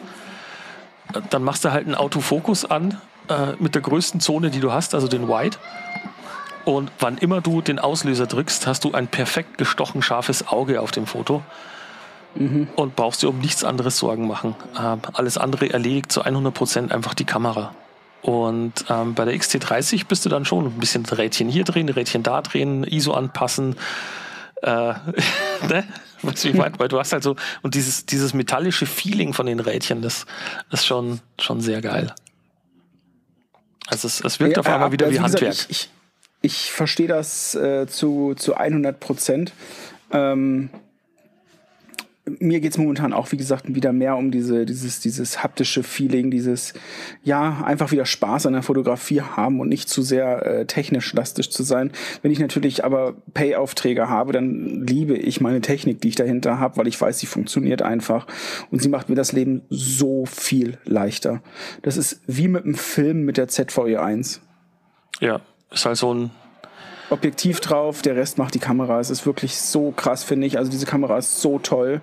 Dann 1.29 1.43
machst 1.43 1.63
du 1.63 1.71
halt 1.71 1.85
einen 1.85 1.95
Autofokus 1.95 2.65
an 2.65 2.99
äh, 3.29 3.53
mit 3.59 3.75
der 3.75 3.81
größten 3.81 4.19
Zone, 4.19 4.49
die 4.49 4.59
du 4.59 4.73
hast, 4.73 4.93
also 4.93 5.07
den 5.07 5.29
Wide. 5.29 5.57
Und 6.65 6.91
wann 6.99 7.17
immer 7.17 7.41
du 7.41 7.61
den 7.61 7.79
Auslöser 7.79 8.25
drückst, 8.25 8.67
hast 8.67 8.83
du 8.83 8.91
ein 8.91 9.07
perfekt 9.07 9.57
gestochen 9.57 10.01
scharfes 10.01 10.47
Auge 10.47 10.81
auf 10.81 10.91
dem 10.91 11.05
Foto 11.05 11.43
mhm. 12.35 12.67
und 12.75 12.95
brauchst 12.95 13.23
dir 13.23 13.29
um 13.29 13.39
nichts 13.39 13.63
anderes 13.63 13.97
Sorgen 13.97 14.27
machen. 14.27 14.55
Ähm, 14.79 14.99
alles 15.13 15.37
andere 15.37 15.69
erledigt 15.71 16.11
zu 16.11 16.21
100 16.21 16.53
Prozent 16.53 16.91
einfach 16.91 17.13
die 17.13 17.25
Kamera. 17.25 17.73
Und 18.21 18.85
ähm, 18.89 19.13
bei 19.13 19.25
der 19.25 19.35
XT30 19.35 20.07
bist 20.07 20.25
du 20.25 20.29
dann 20.29 20.45
schon 20.45 20.65
ein 20.65 20.79
bisschen 20.79 21.05
Rädchen 21.05 21.47
hier 21.47 21.63
drehen, 21.63 21.87
Rädchen 21.89 22.23
da 22.23 22.41
drehen, 22.41 22.83
ISO 22.83 23.13
anpassen. 23.13 23.75
Äh, 24.63 24.69
ne? 25.69 25.83
Weißt 26.23 26.45
du, 26.45 26.53
meine, 26.55 26.79
weil 26.79 26.87
du 26.87 26.97
hast 26.97 27.13
halt 27.13 27.21
so, 27.21 27.35
und 27.61 27.75
dieses, 27.75 28.07
dieses 28.07 28.33
metallische 28.33 28.87
Feeling 28.87 29.33
von 29.33 29.45
den 29.45 29.59
Rädchen, 29.59 30.01
das, 30.01 30.25
das 30.71 30.79
ist 30.79 30.85
schon, 30.87 31.19
schon 31.39 31.61
sehr 31.61 31.81
geil. 31.81 32.15
Also 33.87 34.07
es, 34.07 34.21
es 34.21 34.39
wirkt 34.39 34.57
ja, 34.57 34.61
auf 34.61 34.67
einmal 34.67 34.91
wieder 34.91 35.05
also 35.05 35.19
wie 35.19 35.21
Handwerk. 35.21 35.51
Gesagt, 35.51 35.67
ich, 35.69 35.89
ich, 36.41 36.55
ich 36.65 36.71
verstehe 36.71 37.07
das 37.07 37.53
äh, 37.53 37.85
zu, 37.85 38.33
zu 38.35 38.55
100 38.55 38.99
Prozent. 38.99 39.53
Ähm, 40.11 40.69
mir 42.39 42.59
geht 42.59 42.71
es 42.71 42.77
momentan 42.77 43.13
auch, 43.13 43.31
wie 43.31 43.37
gesagt, 43.37 43.73
wieder 43.73 43.93
mehr 43.93 44.15
um 44.15 44.31
diese, 44.31 44.65
dieses, 44.65 44.99
dieses 44.99 45.43
haptische 45.43 45.83
Feeling, 45.83 46.31
dieses, 46.31 46.73
ja, 47.23 47.63
einfach 47.63 47.91
wieder 47.91 48.05
Spaß 48.05 48.47
an 48.47 48.53
der 48.53 48.63
Fotografie 48.63 49.21
haben 49.21 49.59
und 49.59 49.69
nicht 49.69 49.89
zu 49.89 50.01
sehr 50.01 50.45
äh, 50.45 50.65
technisch 50.65 51.13
lastig 51.13 51.51
zu 51.51 51.63
sein. 51.63 51.91
Wenn 52.21 52.31
ich 52.31 52.39
natürlich 52.39 52.83
aber 52.83 53.15
Pay-Aufträge 53.33 54.09
habe, 54.09 54.33
dann 54.33 54.85
liebe 54.85 55.15
ich 55.15 55.39
meine 55.39 55.61
Technik, 55.61 56.01
die 56.01 56.09
ich 56.09 56.15
dahinter 56.15 56.59
habe, 56.59 56.77
weil 56.77 56.87
ich 56.87 56.99
weiß, 56.99 57.19
sie 57.19 57.27
funktioniert 57.27 57.83
einfach 57.83 58.25
und 58.71 58.81
sie 58.81 58.89
macht 58.89 59.09
mir 59.09 59.15
das 59.15 59.31
Leben 59.31 59.61
so 59.69 60.25
viel 60.25 60.79
leichter. 60.85 61.41
Das 61.83 61.95
ist 61.95 62.21
wie 62.25 62.47
mit 62.47 62.65
einem 62.65 62.75
Film 62.75 63.23
mit 63.23 63.37
der 63.37 63.49
ZVE1. 63.49 64.39
Ja, 65.19 65.41
ist 65.71 65.85
halt 65.85 65.97
so 65.97 66.13
ein 66.13 66.31
Objektiv 67.09 67.59
drauf, 67.59 68.01
der 68.01 68.15
Rest 68.15 68.37
macht 68.37 68.53
die 68.53 68.59
Kamera. 68.59 68.99
Es 68.99 69.09
ist 69.09 69.25
wirklich 69.25 69.57
so 69.59 69.91
krass, 69.91 70.23
finde 70.23 70.47
ich. 70.47 70.57
Also 70.57 70.71
diese 70.71 70.85
Kamera 70.85 71.17
ist 71.17 71.41
so 71.41 71.59
toll. 71.59 72.01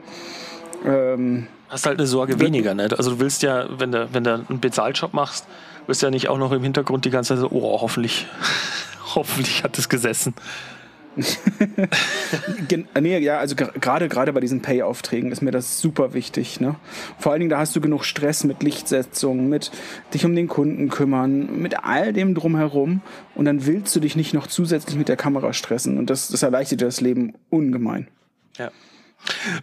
Ähm, 0.85 1.47
Hast 1.69 1.87
halt 1.87 1.99
eine 1.99 2.07
Sorge 2.07 2.39
weniger, 2.39 2.75
ne? 2.75 2.89
Also 2.97 3.13
du 3.13 3.21
willst 3.21 3.43
ja, 3.43 3.67
wenn 3.79 3.93
du, 3.93 4.09
wenn 4.13 4.25
du 4.25 4.45
einen 4.49 4.61
Bezahljob 4.61 5.15
machst, 5.15 5.47
willst 5.87 6.03
du 6.03 6.07
ja 6.07 6.11
nicht 6.11 6.29
auch 6.29 6.39
noch 6.39 6.53
im 6.53 6.63
Hintergrund 6.63 7.05
die 7.05 7.11
ganze 7.11 7.35
Zeit 7.35 7.41
so, 7.41 7.49
oh, 7.51 7.81
hoffentlich, 7.81 8.27
hoffentlich 9.15 9.65
hat 9.65 9.79
es 9.79 9.89
gesessen. 9.89 10.35
nee, 13.01 13.19
ja, 13.19 13.39
also 13.39 13.55
gerade 13.55 14.09
gerade 14.09 14.33
bei 14.33 14.41
diesen 14.41 14.63
Pay-Aufträgen 14.63 15.31
ist 15.31 15.43
mir 15.43 15.51
das 15.51 15.81
super 15.81 16.15
wichtig. 16.15 16.61
Ne? 16.61 16.77
Vor 17.19 17.33
allen 17.33 17.41
Dingen, 17.41 17.51
da 17.51 17.59
hast 17.59 17.77
du 17.77 17.81
genug 17.81 18.05
Stress 18.05 18.45
mit 18.45 18.63
Lichtsetzung, 18.63 19.49
mit 19.49 19.71
dich 20.15 20.25
um 20.25 20.35
den 20.35 20.49
Kunden 20.49 20.89
kümmern, 20.89 21.61
mit 21.61 21.85
all 21.85 22.13
dem 22.13 22.35
drumherum 22.35 23.03
und 23.35 23.45
dann 23.45 23.67
willst 23.67 23.95
du 23.95 24.01
dich 24.01 24.17
nicht 24.17 24.33
noch 24.35 24.47
zusätzlich 24.47 24.97
mit 24.97 25.09
der 25.09 25.17
Kamera 25.17 25.53
stressen 25.53 25.99
und 25.99 26.09
das, 26.09 26.29
das 26.29 26.43
erleichtert 26.43 26.81
dir 26.81 26.87
das 26.87 27.01
Leben 27.01 27.35
ungemein. 27.51 28.09
Ja. 28.59 28.71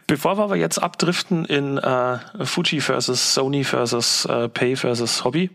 Bevor 0.07 0.37
wir 0.37 0.43
aber 0.43 0.55
jetzt 0.55 0.77
abdriften 0.77 1.45
in 1.45 1.77
äh, 1.77 2.19
Fuji 2.45 2.79
versus 2.79 3.33
Sony 3.33 3.63
versus 3.63 4.25
äh, 4.25 4.47
Pay 4.47 4.75
versus 4.75 5.23
Hobby, 5.25 5.49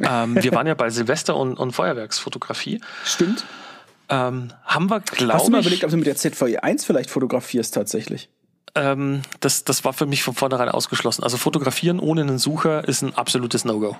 ähm, 0.00 0.42
wir 0.42 0.52
waren 0.52 0.66
ja 0.66 0.74
bei 0.74 0.90
Silvester 0.90 1.36
und, 1.36 1.58
und 1.58 1.72
Feuerwerksfotografie. 1.72 2.80
Stimmt. 3.04 3.44
Ähm, 4.10 4.52
haben 4.64 4.90
wir, 4.90 5.00
glaube 5.00 5.34
Hast 5.34 5.46
du 5.46 5.52
mal 5.52 5.60
überlegt, 5.60 5.84
ob 5.84 5.90
du 5.90 5.96
mit 5.96 6.06
der 6.06 6.16
ZVE 6.16 6.62
1 6.62 6.84
vielleicht 6.84 7.10
fotografierst 7.10 7.72
tatsächlich? 7.72 8.28
Ähm, 8.74 9.22
das, 9.38 9.64
das 9.64 9.84
war 9.84 9.92
für 9.92 10.06
mich 10.06 10.22
von 10.22 10.34
vornherein 10.34 10.68
ausgeschlossen. 10.68 11.22
Also 11.22 11.36
fotografieren 11.36 12.00
ohne 12.00 12.22
einen 12.22 12.38
Sucher 12.38 12.86
ist 12.86 13.02
ein 13.02 13.14
absolutes 13.14 13.64
No-Go. 13.64 13.96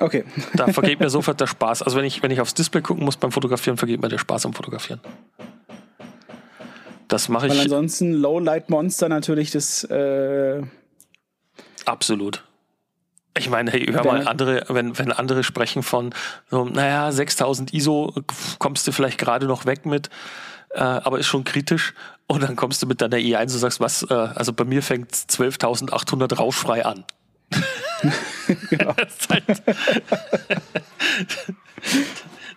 Okay. 0.00 0.24
da 0.54 0.68
vergeht 0.68 1.00
mir 1.00 1.10
sofort 1.10 1.40
der 1.40 1.46
Spaß. 1.46 1.82
Also 1.82 1.96
wenn 1.96 2.04
ich, 2.04 2.22
wenn 2.22 2.30
ich 2.30 2.40
aufs 2.40 2.54
Display 2.54 2.82
gucken 2.82 3.04
muss 3.04 3.16
beim 3.16 3.32
Fotografieren, 3.32 3.76
vergeht 3.76 4.00
mir 4.00 4.08
der 4.08 4.18
Spaß 4.18 4.46
am 4.46 4.54
Fotografieren. 4.54 5.00
Das 7.08 7.28
mache 7.28 7.46
ich. 7.46 7.52
Weil 7.52 7.60
ansonsten 7.60 8.12
Low-Light 8.12 8.68
Monster 8.68 9.08
natürlich 9.08 9.50
das. 9.50 9.84
Äh 9.84 10.62
Absolut. 11.84 12.42
Ich 13.36 13.50
meine, 13.50 13.70
hey, 13.70 13.86
hör 13.92 14.04
mal, 14.04 14.26
andere, 14.26 14.64
wenn, 14.68 14.98
wenn 14.98 15.12
andere 15.12 15.44
sprechen 15.44 15.82
von, 15.82 16.14
so, 16.50 16.64
naja, 16.64 17.12
6000 17.12 17.74
ISO 17.74 18.14
kommst 18.58 18.86
du 18.86 18.92
vielleicht 18.92 19.18
gerade 19.18 19.46
noch 19.46 19.66
weg 19.66 19.84
mit, 19.86 20.08
äh, 20.70 20.80
aber 20.80 21.18
ist 21.18 21.26
schon 21.26 21.44
kritisch. 21.44 21.94
Und 22.26 22.42
dann 22.42 22.56
kommst 22.56 22.82
du 22.82 22.86
mit 22.86 23.00
deiner 23.00 23.18
E1 23.18 23.42
und 23.42 23.48
sagst, 23.48 23.80
was, 23.80 24.02
äh, 24.02 24.14
also 24.14 24.52
bei 24.52 24.64
mir 24.64 24.82
fängt 24.82 25.12
12.800 25.12 26.34
rauschfrei 26.34 26.84
an. 26.84 27.04
genau. 28.70 28.94
halt, 29.30 29.44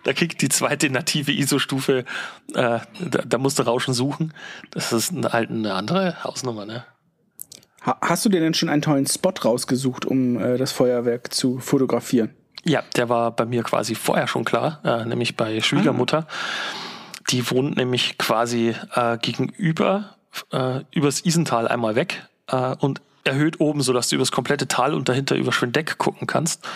da 0.04 0.12
kriegt 0.12 0.42
die 0.42 0.48
zweite 0.48 0.90
native 0.90 1.32
ISO-Stufe, 1.32 2.04
äh, 2.54 2.80
da, 3.00 3.22
da 3.24 3.38
musst 3.38 3.58
du 3.58 3.62
Rauschen 3.62 3.94
suchen. 3.94 4.34
Das 4.70 4.92
ist 4.92 5.12
halt 5.12 5.50
eine 5.50 5.74
andere 5.74 6.24
Hausnummer, 6.24 6.66
ne? 6.66 6.84
Hast 7.80 8.24
du 8.24 8.28
dir 8.28 8.40
denn 8.40 8.54
schon 8.54 8.68
einen 8.68 8.82
tollen 8.82 9.06
Spot 9.06 9.32
rausgesucht, 9.42 10.04
um 10.04 10.38
äh, 10.38 10.58
das 10.58 10.72
Feuerwerk 10.72 11.32
zu 11.32 11.58
fotografieren? 11.58 12.34
Ja, 12.64 12.82
der 12.96 13.08
war 13.08 13.30
bei 13.34 13.46
mir 13.46 13.62
quasi 13.62 13.94
vorher 13.94 14.26
schon 14.26 14.44
klar, 14.44 14.80
äh, 14.84 15.06
nämlich 15.06 15.36
bei 15.36 15.60
Schwiegermutter. 15.60 16.26
Ah. 16.28 16.32
Die 17.30 17.50
wohnt 17.50 17.76
nämlich 17.76 18.18
quasi 18.18 18.74
äh, 18.94 19.16
gegenüber, 19.18 20.16
äh, 20.52 20.80
übers 20.92 21.24
Isental 21.24 21.68
einmal 21.68 21.94
weg 21.94 22.26
äh, 22.48 22.74
und 22.76 23.00
erhöht 23.24 23.60
oben, 23.60 23.80
sodass 23.80 24.08
du 24.08 24.16
übers 24.16 24.32
komplette 24.32 24.68
Tal 24.68 24.92
und 24.92 25.08
dahinter 25.08 25.36
über 25.36 25.52
Schwindeck 25.52 25.96
gucken 25.96 26.26
kannst. 26.26 26.66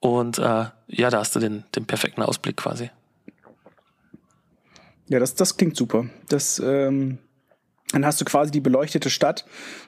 Und 0.00 0.38
äh, 0.38 0.66
ja, 0.88 1.10
da 1.10 1.18
hast 1.18 1.36
du 1.36 1.40
den, 1.40 1.64
den 1.76 1.86
perfekten 1.86 2.22
Ausblick 2.22 2.56
quasi. 2.56 2.90
Ja, 5.08 5.20
das, 5.20 5.36
das 5.36 5.56
klingt 5.56 5.76
super. 5.76 6.06
Das 6.28 6.58
ähm, 6.58 7.18
dann 7.92 8.04
hast 8.04 8.20
du 8.20 8.24
quasi 8.24 8.50
die 8.50 8.60
beleuchtete 8.60 9.10
Stadt 9.10 9.44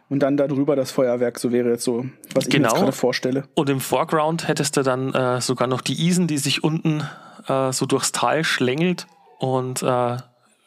und 0.08 0.20
dann 0.20 0.36
darüber 0.36 0.76
das 0.76 0.90
Feuerwerk. 0.90 1.38
So 1.38 1.52
wäre 1.52 1.70
jetzt 1.70 1.84
so, 1.84 2.06
was 2.34 2.46
ich 2.46 2.50
genau. 2.50 2.72
mir 2.72 2.80
gerade 2.80 2.92
vorstelle. 2.92 3.44
Und 3.54 3.68
im 3.70 3.80
Foreground 3.80 4.48
hättest 4.48 4.76
du 4.76 4.82
dann 4.82 5.12
äh, 5.14 5.40
sogar 5.40 5.68
noch 5.68 5.80
die 5.80 6.06
Isen, 6.06 6.26
die 6.26 6.38
sich 6.38 6.64
unten 6.64 7.04
äh, 7.46 7.72
so 7.72 7.86
durchs 7.86 8.12
Tal 8.12 8.44
schlängelt 8.44 9.06
und 9.38 9.82
äh, 9.82 10.16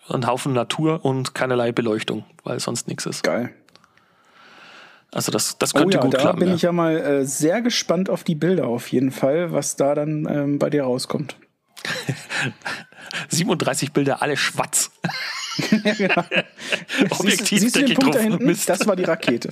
ein 0.09 0.27
Haufen 0.27 0.53
Natur 0.53 1.03
und 1.05 1.33
keinerlei 1.33 1.71
Beleuchtung, 1.71 2.25
weil 2.43 2.59
sonst 2.59 2.87
nichts 2.87 3.05
ist. 3.05 3.23
Geil. 3.23 3.51
Also 5.13 5.31
das, 5.31 5.57
das 5.57 5.73
könnte 5.73 5.97
oh 5.97 5.99
ja, 5.99 6.05
gut 6.05 6.13
da 6.13 6.17
klappen. 6.19 6.39
Da 6.39 6.45
bin 6.45 6.49
ja. 6.49 6.55
ich 6.55 6.61
ja 6.61 6.71
mal 6.71 6.97
äh, 6.97 7.25
sehr 7.25 7.61
gespannt 7.61 8.09
auf 8.09 8.23
die 8.23 8.35
Bilder 8.35 8.67
auf 8.67 8.87
jeden 8.87 9.11
Fall, 9.11 9.51
was 9.51 9.75
da 9.75 9.93
dann 9.93 10.25
ähm, 10.29 10.59
bei 10.59 10.69
dir 10.69 10.83
rauskommt. 10.83 11.35
37 13.29 13.91
Bilder, 13.91 14.21
alle 14.21 14.37
schwarz. 14.37 14.91
ja, 15.83 15.93
genau. 15.93 16.23
Objektiv 17.11 17.59
siehst, 17.59 17.61
siehst 17.61 17.75
du 17.75 17.83
den 17.85 17.95
Punkt 17.95 18.15
da 18.15 18.19
hinten? 18.19 18.45
Mist. 18.45 18.69
Das 18.69 18.85
war 18.87 18.95
die 18.95 19.03
Rakete. 19.03 19.49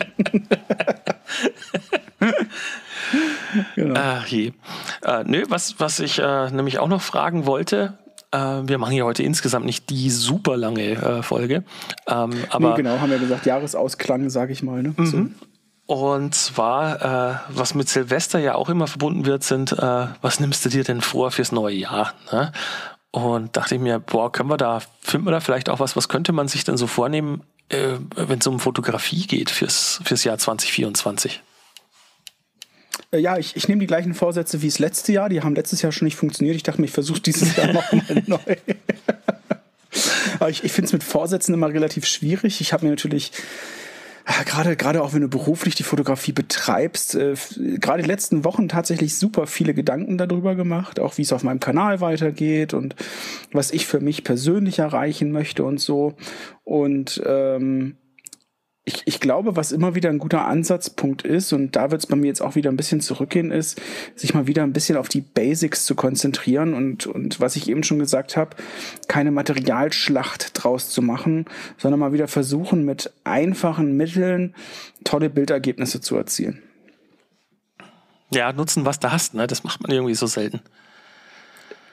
genau. 3.76 4.00
Ach 4.00 4.26
je. 4.28 4.54
Äh, 5.04 5.24
nö, 5.26 5.44
was, 5.50 5.80
was 5.80 6.00
ich 6.00 6.20
äh, 6.20 6.52
nämlich 6.52 6.80
auch 6.80 6.88
noch 6.88 7.02
fragen 7.02 7.46
wollte, 7.46 7.98
äh, 8.32 8.38
wir 8.38 8.78
machen 8.78 8.94
ja 8.94 9.04
heute 9.04 9.24
insgesamt 9.24 9.66
nicht 9.66 9.90
die 9.90 10.10
super 10.10 10.58
lange 10.58 10.92
äh, 10.92 11.24
Folge. 11.24 11.64
Ähm, 12.08 12.32
aber 12.50 12.70
nee, 12.70 12.76
genau, 12.78 13.00
haben 13.00 13.12
wir 13.12 13.20
gesagt, 13.20 13.46
Jahresausklang, 13.46 14.30
sag 14.30 14.50
ich 14.50 14.64
mal. 14.64 14.84
Ne? 14.84 14.94
Mhm. 14.96 15.06
So. 15.06 15.28
Und 15.90 16.36
zwar, 16.36 17.02
äh, 17.02 17.36
was 17.50 17.74
mit 17.74 17.90
Silvester 17.90 18.38
ja 18.38 18.54
auch 18.54 18.70
immer 18.70 18.86
verbunden 18.86 19.26
wird, 19.26 19.44
sind, 19.44 19.72
äh, 19.72 20.08
was 20.22 20.40
nimmst 20.40 20.64
du 20.64 20.70
dir 20.70 20.84
denn 20.84 21.02
vor 21.02 21.32
fürs 21.32 21.52
neue 21.52 21.76
Jahr? 21.76 22.14
Ne? 22.32 22.52
Und 23.12 23.58
dachte 23.58 23.76
ich 23.76 23.82
mir, 23.82 24.00
boah, 24.00 24.32
können 24.32 24.50
wir 24.50 24.58
da, 24.58 24.82
finden 25.02 25.26
wir 25.26 25.32
da 25.32 25.40
vielleicht 25.40 25.70
auch 25.70 25.80
was, 25.80 25.96
was 25.96 26.10
könnte 26.10 26.32
man 26.32 26.48
sich 26.48 26.64
denn 26.64 26.78
so 26.78 26.86
vornehmen, 26.86 27.42
äh, 27.70 27.98
wenn 28.16 28.40
es 28.40 28.48
um 28.48 28.60
Fotografie 28.60 29.26
geht 29.26 29.50
fürs, 29.50 30.00
fürs 30.04 30.24
Jahr 30.24 30.38
2024? 30.38 31.42
Äh, 33.12 33.20
ja, 33.20 33.38
ich, 33.38 33.56
ich 33.56 33.68
nehme 33.68 33.80
die 33.80 33.88
gleichen 33.88 34.14
Vorsätze 34.14 34.62
wie 34.62 34.68
das 34.68 34.80
letzte 34.80 35.12
Jahr. 35.12 35.30
Die 35.30 35.42
haben 35.42 35.56
letztes 35.56 35.82
Jahr 35.82 35.92
schon 35.92 36.06
nicht 36.06 36.18
funktioniert. 36.18 36.56
Ich 36.56 36.64
dachte 36.64 36.82
mir, 36.82 36.86
ich 36.86 36.94
versuche 36.94 37.20
dieses 37.20 37.56
Jahr 37.56 37.68
nochmal 37.74 38.24
neu. 38.28 38.38
Aber 40.40 40.50
ich, 40.50 40.64
ich 40.64 40.72
finde 40.72 40.88
es 40.88 40.94
mit 40.94 41.04
Vorsätzen 41.04 41.54
immer 41.54 41.70
relativ 41.70 42.06
schwierig. 42.06 42.62
Ich 42.62 42.74
habe 42.74 42.86
mir 42.86 42.92
natürlich 42.92 43.32
gerade 44.46 44.76
gerade 44.76 45.02
auch 45.02 45.14
wenn 45.14 45.22
du 45.22 45.28
beruflich 45.28 45.76
die 45.76 45.84
Fotografie 45.84 46.32
betreibst, 46.32 47.16
äh, 47.16 47.36
gerade 47.58 48.04
die 48.04 48.08
letzten 48.08 48.44
Wochen 48.44 48.68
tatsächlich 48.68 49.18
super 49.18 49.48
viele 49.48 49.74
Gedanken 49.74 50.18
darüber 50.18 50.56
gemacht, 50.56 51.00
auch 51.00 51.18
wie 51.18 51.24
es 51.24 51.34
auf 51.34 51.44
meinem 51.44 51.60
Kanal 51.60 52.02
weitergeht 52.02 52.74
und 52.74 52.96
was 53.52 53.72
ich 53.72 53.88
für 53.88 54.00
mich 54.00 54.24
persönlich 54.24 54.80
erreichen 54.80 55.32
möchte 55.32 55.64
und 55.64 55.80
so. 55.80 56.16
Und 56.64 57.22
ähm, 57.26 57.98
ich, 58.86 59.04
ich 59.06 59.20
glaube, 59.20 59.56
was 59.56 59.72
immer 59.72 59.94
wieder 59.94 60.10
ein 60.10 60.20
guter 60.20 60.46
Ansatzpunkt 60.46 61.22
ist, 61.22 61.54
und 61.54 61.76
da 61.76 61.92
wird 61.92 62.02
es 62.02 62.08
bei 62.08 62.16
mir 62.16 62.28
jetzt 62.28 62.42
auch 62.42 62.56
wieder 62.56 62.72
ein 62.72 62.78
bisschen 62.78 63.02
zurückgehen, 63.02 63.52
ist, 63.52 63.80
sich 64.16 64.34
mal 64.34 64.48
wieder 64.48 64.64
ein 64.64 64.74
bisschen 64.74 64.98
auf 64.98 65.10
die 65.10 65.22
Basics 65.22 65.86
zu 65.86 65.96
konzentrieren 65.96 66.74
und, 66.74 67.06
und 67.06 67.40
was 67.40 67.56
ich 67.56 67.70
eben 67.70 67.84
schon 67.84 68.00
gesagt 68.00 68.38
habe, 68.38 68.56
keine 69.08 69.32
Materialschlacht 69.32 70.52
draus 70.54 70.90
zu 70.90 71.02
machen, 71.02 71.46
sondern 71.78 72.00
mal 72.00 72.14
wieder 72.14 72.28
versuchen, 72.28 72.86
mit 72.86 73.12
einfachen 73.24 73.96
Mitteln 73.96 74.56
tolle 75.04 75.30
Bildergebnisse 75.30 76.02
zu 76.02 76.16
erzielen. 76.16 76.62
Ja, 78.32 78.54
nutzen, 78.54 78.86
was 78.86 79.00
du 79.00 79.12
hast, 79.12 79.34
ne? 79.34 79.48
Das 79.48 79.64
macht 79.64 79.82
man 79.82 79.92
irgendwie 79.92 80.16
so 80.16 80.28
selten 80.28 80.62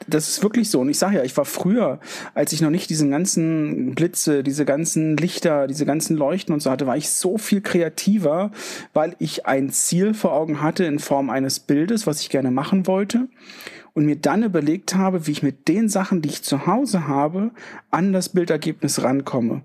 das 0.09 0.29
ist 0.29 0.43
wirklich 0.43 0.71
so. 0.71 0.81
Und 0.81 0.89
ich 0.89 0.99
sage 0.99 1.17
ja, 1.17 1.25
ich 1.25 1.37
war 1.37 1.45
früher, 1.45 2.01
als 2.35 2.53
ich 2.53 2.61
noch 2.61 2.71
nicht 2.71 2.91
diesen 2.91 3.11
ganzen 3.11 3.95
Blitze, 3.95 4.43
diese 4.43 4.65
ganzen 4.65 5.17
Lichter, 5.17 5.67
diese 5.67 5.87
ganzen 5.87 6.17
Leuchten 6.17 6.55
und 6.55 6.61
so 6.61 6.71
hatte, 6.71 6.87
war 6.87 6.97
ich 6.97 7.11
so 7.11 7.39
viel 7.39 7.61
kreativer, 7.61 8.51
weil 8.93 9.17
ich 9.19 9.47
ein 9.47 9.71
Ziel 9.71 10.15
vor 10.15 10.33
Augen 10.33 10.63
hatte 10.63 10.85
in 10.85 10.99
Form 10.99 11.31
eines 11.31 11.61
Bildes, 11.61 12.07
was 12.07 12.21
ich 12.21 12.31
gerne 12.31 12.51
machen 12.51 12.87
wollte. 12.87 13.29
Und 13.95 14.05
mir 14.05 14.17
dann 14.17 14.43
überlegt 14.43 14.95
habe, 14.95 15.27
wie 15.27 15.31
ich 15.31 15.43
mit 15.43 15.69
den 15.69 15.89
Sachen, 15.89 16.21
die 16.21 16.29
ich 16.29 16.43
zu 16.43 16.67
Hause 16.67 17.09
habe, 17.09 17.51
an 17.91 18.13
das 18.13 18.29
Bildergebnis 18.29 19.03
rankomme. 19.03 19.63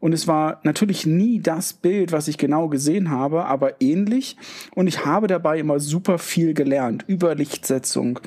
Und 0.00 0.14
es 0.14 0.26
war 0.26 0.60
natürlich 0.62 1.04
nie 1.04 1.40
das 1.40 1.74
Bild, 1.74 2.10
was 2.10 2.26
ich 2.26 2.38
genau 2.38 2.68
gesehen 2.68 3.10
habe, 3.10 3.44
aber 3.44 3.82
ähnlich. 3.82 4.38
Und 4.74 4.86
ich 4.86 5.04
habe 5.04 5.26
dabei 5.26 5.58
immer 5.58 5.80
super 5.80 6.16
viel 6.16 6.54
gelernt 6.54 7.04
über 7.08 7.34
Lichtsetzung, 7.34 8.20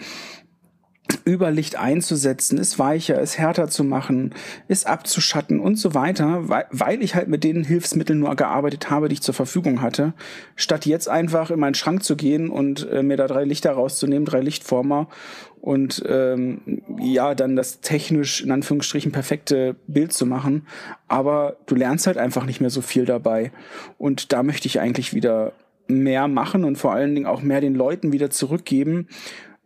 über 1.26 1.52
Licht 1.52 1.78
einzusetzen, 1.78 2.58
es 2.58 2.80
weicher, 2.80 3.22
es 3.22 3.38
härter 3.38 3.68
zu 3.70 3.84
machen, 3.84 4.34
es 4.68 4.86
abzuschatten 4.86 5.60
und 5.60 5.78
so 5.78 5.94
weiter, 5.94 6.50
weil, 6.50 6.66
weil 6.72 7.02
ich 7.02 7.16
halt 7.16 7.28
mit 7.28 7.44
den 7.44 7.64
Hilfsmitteln 7.64 8.20
nur 8.20 8.36
gearbeitet 8.36 8.90
habe, 8.90 9.10
die 9.10 9.14
ich 9.14 9.22
zur 9.22 9.34
Verfügung 9.34 9.82
hatte, 9.82 10.14
statt 10.56 10.86
jetzt 10.86 11.10
einfach 11.10 11.52
in 11.52 11.60
meinen 11.60 11.76
Schrank 11.76 12.04
zu 12.04 12.16
gehen 12.16 12.50
und 12.50 12.90
äh, 12.90 13.04
mir 13.04 13.18
da 13.18 13.28
drei 13.28 13.44
Lichter 13.44 13.72
rauszunehmen, 13.72 14.26
drei 14.26 14.42
Lichtformer 14.42 15.08
und 15.62 16.04
ähm, 16.08 16.82
ja, 17.00 17.36
dann 17.36 17.56
das 17.56 17.82
technisch 17.82 18.42
in 18.42 18.52
Anführungsstrichen 18.52 19.12
perfekte 19.12 19.76
Bild 19.88 20.14
zu 20.14 20.26
machen. 20.26 20.68
Aber 21.08 21.58
du 21.66 21.76
lernst 21.76 22.08
halt 22.08 22.18
einfach 22.18 22.46
nicht 22.46 22.62
mehr 22.62 22.70
so 22.70 22.82
viel 22.82 23.06
dabei. 23.06 23.52
Und 23.98 24.32
da 24.32 24.44
möchte 24.44 24.68
ich 24.68 24.80
eigentlich 24.80 25.14
wieder 25.14 25.54
mehr 25.88 26.28
machen 26.28 26.64
und 26.64 26.78
vor 26.78 26.94
allen 26.94 27.16
Dingen 27.16 27.28
auch 27.28 27.42
mehr 27.42 27.62
den 27.62 27.76
Leuten 27.76 28.12
wieder 28.12 28.30
zurückgeben, 28.30 29.08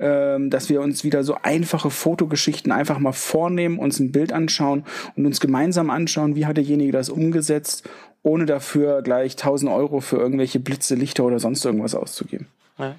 dass 0.01 0.69
wir 0.69 0.81
uns 0.81 1.03
wieder 1.03 1.23
so 1.23 1.37
einfache 1.43 1.91
Fotogeschichten 1.91 2.71
einfach 2.71 2.97
mal 2.97 3.11
vornehmen, 3.11 3.77
uns 3.77 3.99
ein 3.99 4.11
Bild 4.11 4.33
anschauen 4.33 4.83
und 5.15 5.27
uns 5.27 5.39
gemeinsam 5.39 5.91
anschauen, 5.91 6.35
wie 6.35 6.47
hat 6.47 6.57
derjenige 6.57 6.91
das 6.91 7.09
umgesetzt, 7.09 7.87
ohne 8.23 8.45
dafür 8.45 9.01
gleich 9.01 9.33
1000 9.33 9.71
Euro 9.71 9.99
für 9.99 10.17
irgendwelche 10.17 10.59
Blitze, 10.59 10.95
Lichter 10.95 11.23
oder 11.23 11.39
sonst 11.39 11.63
irgendwas 11.65 11.95
auszugeben. 11.95 12.47
Ja. 12.77 12.95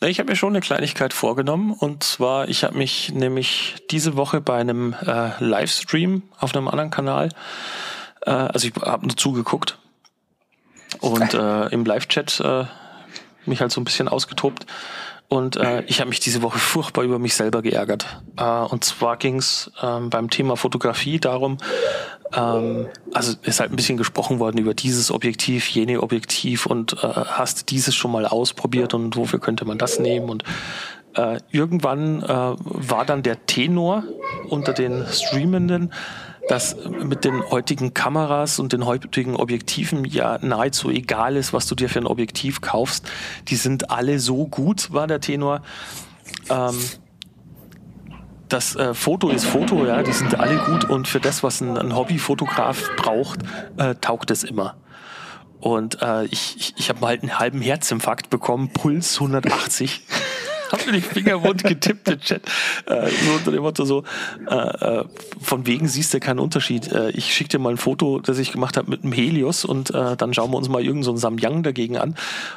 Ich 0.00 0.20
habe 0.20 0.30
mir 0.30 0.36
schon 0.36 0.52
eine 0.52 0.60
Kleinigkeit 0.60 1.12
vorgenommen 1.12 1.72
und 1.72 2.04
zwar, 2.04 2.48
ich 2.48 2.62
habe 2.62 2.78
mich 2.78 3.12
nämlich 3.12 3.76
diese 3.90 4.16
Woche 4.16 4.40
bei 4.40 4.56
einem 4.56 4.94
äh, 5.04 5.30
Livestream 5.42 6.22
auf 6.38 6.54
einem 6.54 6.68
anderen 6.68 6.90
Kanal, 6.90 7.30
äh, 8.22 8.30
also 8.30 8.68
ich 8.68 8.74
habe 8.76 9.06
nur 9.06 9.16
zugeguckt 9.16 9.76
und 11.00 11.34
äh, 11.34 11.66
im 11.68 11.84
Live-Chat 11.84 12.40
äh, 12.40 12.64
mich 13.46 13.60
halt 13.60 13.72
so 13.72 13.80
ein 13.80 13.84
bisschen 13.84 14.08
ausgetobt. 14.08 14.66
Und 15.30 15.56
äh, 15.56 15.82
ich 15.82 16.00
habe 16.00 16.08
mich 16.08 16.20
diese 16.20 16.40
Woche 16.40 16.58
furchtbar 16.58 17.04
über 17.04 17.18
mich 17.18 17.34
selber 17.34 17.60
geärgert. 17.60 18.22
Äh, 18.38 18.44
und 18.44 18.82
zwar 18.82 19.18
ging 19.18 19.36
es 19.36 19.70
ähm, 19.82 20.08
beim 20.08 20.30
Thema 20.30 20.56
Fotografie 20.56 21.20
darum, 21.20 21.58
ähm, 22.32 22.86
also 23.12 23.34
ist 23.42 23.60
halt 23.60 23.70
ein 23.70 23.76
bisschen 23.76 23.98
gesprochen 23.98 24.38
worden 24.38 24.56
über 24.56 24.72
dieses 24.72 25.10
Objektiv, 25.10 25.68
jene 25.68 26.02
Objektiv 26.02 26.64
und 26.64 26.94
äh, 26.94 27.06
hast 27.06 27.70
dieses 27.70 27.94
schon 27.94 28.10
mal 28.10 28.26
ausprobiert 28.26 28.94
und 28.94 29.16
wofür 29.16 29.38
könnte 29.38 29.66
man 29.66 29.76
das 29.76 29.98
nehmen 29.98 30.30
und 30.30 30.44
äh, 31.14 31.40
irgendwann 31.50 32.22
äh, 32.22 32.26
war 32.26 33.04
dann 33.04 33.22
der 33.22 33.44
Tenor 33.46 34.04
unter 34.48 34.72
den 34.72 35.06
Streamenden, 35.10 35.92
dass 36.48 36.76
mit 36.86 37.24
den 37.24 37.42
heutigen 37.50 37.94
Kameras 37.94 38.58
und 38.58 38.72
den 38.72 38.86
heutigen 38.86 39.36
Objektiven 39.36 40.04
ja 40.04 40.38
nahezu 40.42 40.90
egal 40.90 41.36
ist, 41.36 41.52
was 41.52 41.66
du 41.66 41.74
dir 41.74 41.88
für 41.88 42.00
ein 42.00 42.06
Objektiv 42.06 42.60
kaufst. 42.60 43.06
Die 43.48 43.56
sind 43.56 43.90
alle 43.90 44.18
so 44.18 44.46
gut, 44.46 44.92
war 44.92 45.06
der 45.06 45.20
Tenor. 45.20 45.62
Ähm, 46.48 46.74
das 48.48 48.76
äh, 48.76 48.94
Foto 48.94 49.28
ist 49.28 49.44
Foto, 49.44 49.84
ja, 49.84 50.02
die 50.02 50.12
sind 50.12 50.40
alle 50.40 50.56
gut 50.58 50.84
und 50.84 51.06
für 51.06 51.20
das, 51.20 51.42
was 51.42 51.60
ein, 51.60 51.76
ein 51.76 51.94
Hobbyfotograf 51.94 52.82
braucht, 52.96 53.40
äh, 53.76 53.94
taugt 53.96 54.30
es 54.30 54.42
immer. 54.42 54.76
Und 55.60 56.00
äh, 56.00 56.24
ich, 56.26 56.56
ich, 56.56 56.74
ich 56.78 56.88
habe 56.88 57.00
mal 57.00 57.08
halt 57.08 57.22
einen 57.22 57.38
halben 57.38 57.60
Herzinfarkt 57.60 58.30
bekommen, 58.30 58.70
Puls 58.72 59.20
180 59.20 60.02
hab 60.72 60.86
mir 60.86 60.92
die 60.92 61.00
Finger 61.00 61.42
wund 61.42 61.64
getippt 61.64 62.08
im 62.08 62.20
Chat. 62.20 62.42
Äh, 62.86 63.08
so 63.10 63.32
unter 63.32 63.52
dem 63.52 63.62
Motto 63.62 63.84
so, 63.84 64.04
äh, 64.48 64.54
äh, 64.54 65.04
von 65.40 65.66
wegen 65.66 65.88
siehst 65.88 66.14
du 66.14 66.20
keinen 66.20 66.38
Unterschied. 66.38 66.90
Äh, 66.92 67.10
ich 67.10 67.34
schicke 67.34 67.50
dir 67.50 67.58
mal 67.58 67.70
ein 67.70 67.76
Foto, 67.76 68.20
das 68.20 68.38
ich 68.38 68.52
gemacht 68.52 68.76
habe 68.76 68.90
mit 68.90 69.02
einem 69.02 69.12
Helios 69.12 69.64
und 69.64 69.90
äh, 69.90 70.16
dann 70.16 70.34
schauen 70.34 70.50
wir 70.50 70.56
uns 70.56 70.68
mal 70.68 70.80
irgendeinen 70.80 71.02
so 71.02 71.16
Samyang 71.16 71.62
dagegen 71.62 71.96
an. 71.96 72.14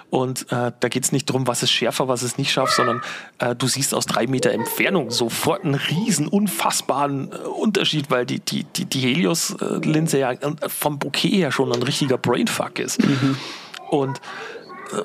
Und 0.09 0.51
äh, 0.51 0.71
da 0.79 0.89
geht's 0.89 1.11
nicht 1.11 1.25
drum, 1.25 1.47
was 1.47 1.63
ist 1.63 1.71
schärfer, 1.71 2.07
was 2.07 2.23
ist 2.23 2.37
nicht 2.37 2.51
scharf, 2.51 2.71
sondern 2.71 3.01
äh, 3.39 3.55
du 3.55 3.67
siehst 3.67 3.93
aus 3.93 4.05
drei 4.05 4.27
Meter 4.27 4.51
Entfernung 4.51 5.11
sofort 5.11 5.63
einen 5.63 5.75
riesen, 5.75 6.27
unfassbaren 6.27 7.31
äh, 7.31 7.35
Unterschied, 7.47 8.09
weil 8.09 8.25
die, 8.25 8.39
die, 8.39 8.63
die, 8.63 8.85
die 8.85 8.99
Helios-Linse 8.99 10.19
ja 10.19 10.31
äh, 10.31 10.37
vom 10.67 10.99
Bouquet 10.99 11.29
her 11.29 11.51
schon 11.51 11.71
ein 11.71 11.83
richtiger 11.83 12.17
Brainfuck 12.17 12.79
ist. 12.79 13.03
Mhm. 13.03 13.37
Und 13.89 14.21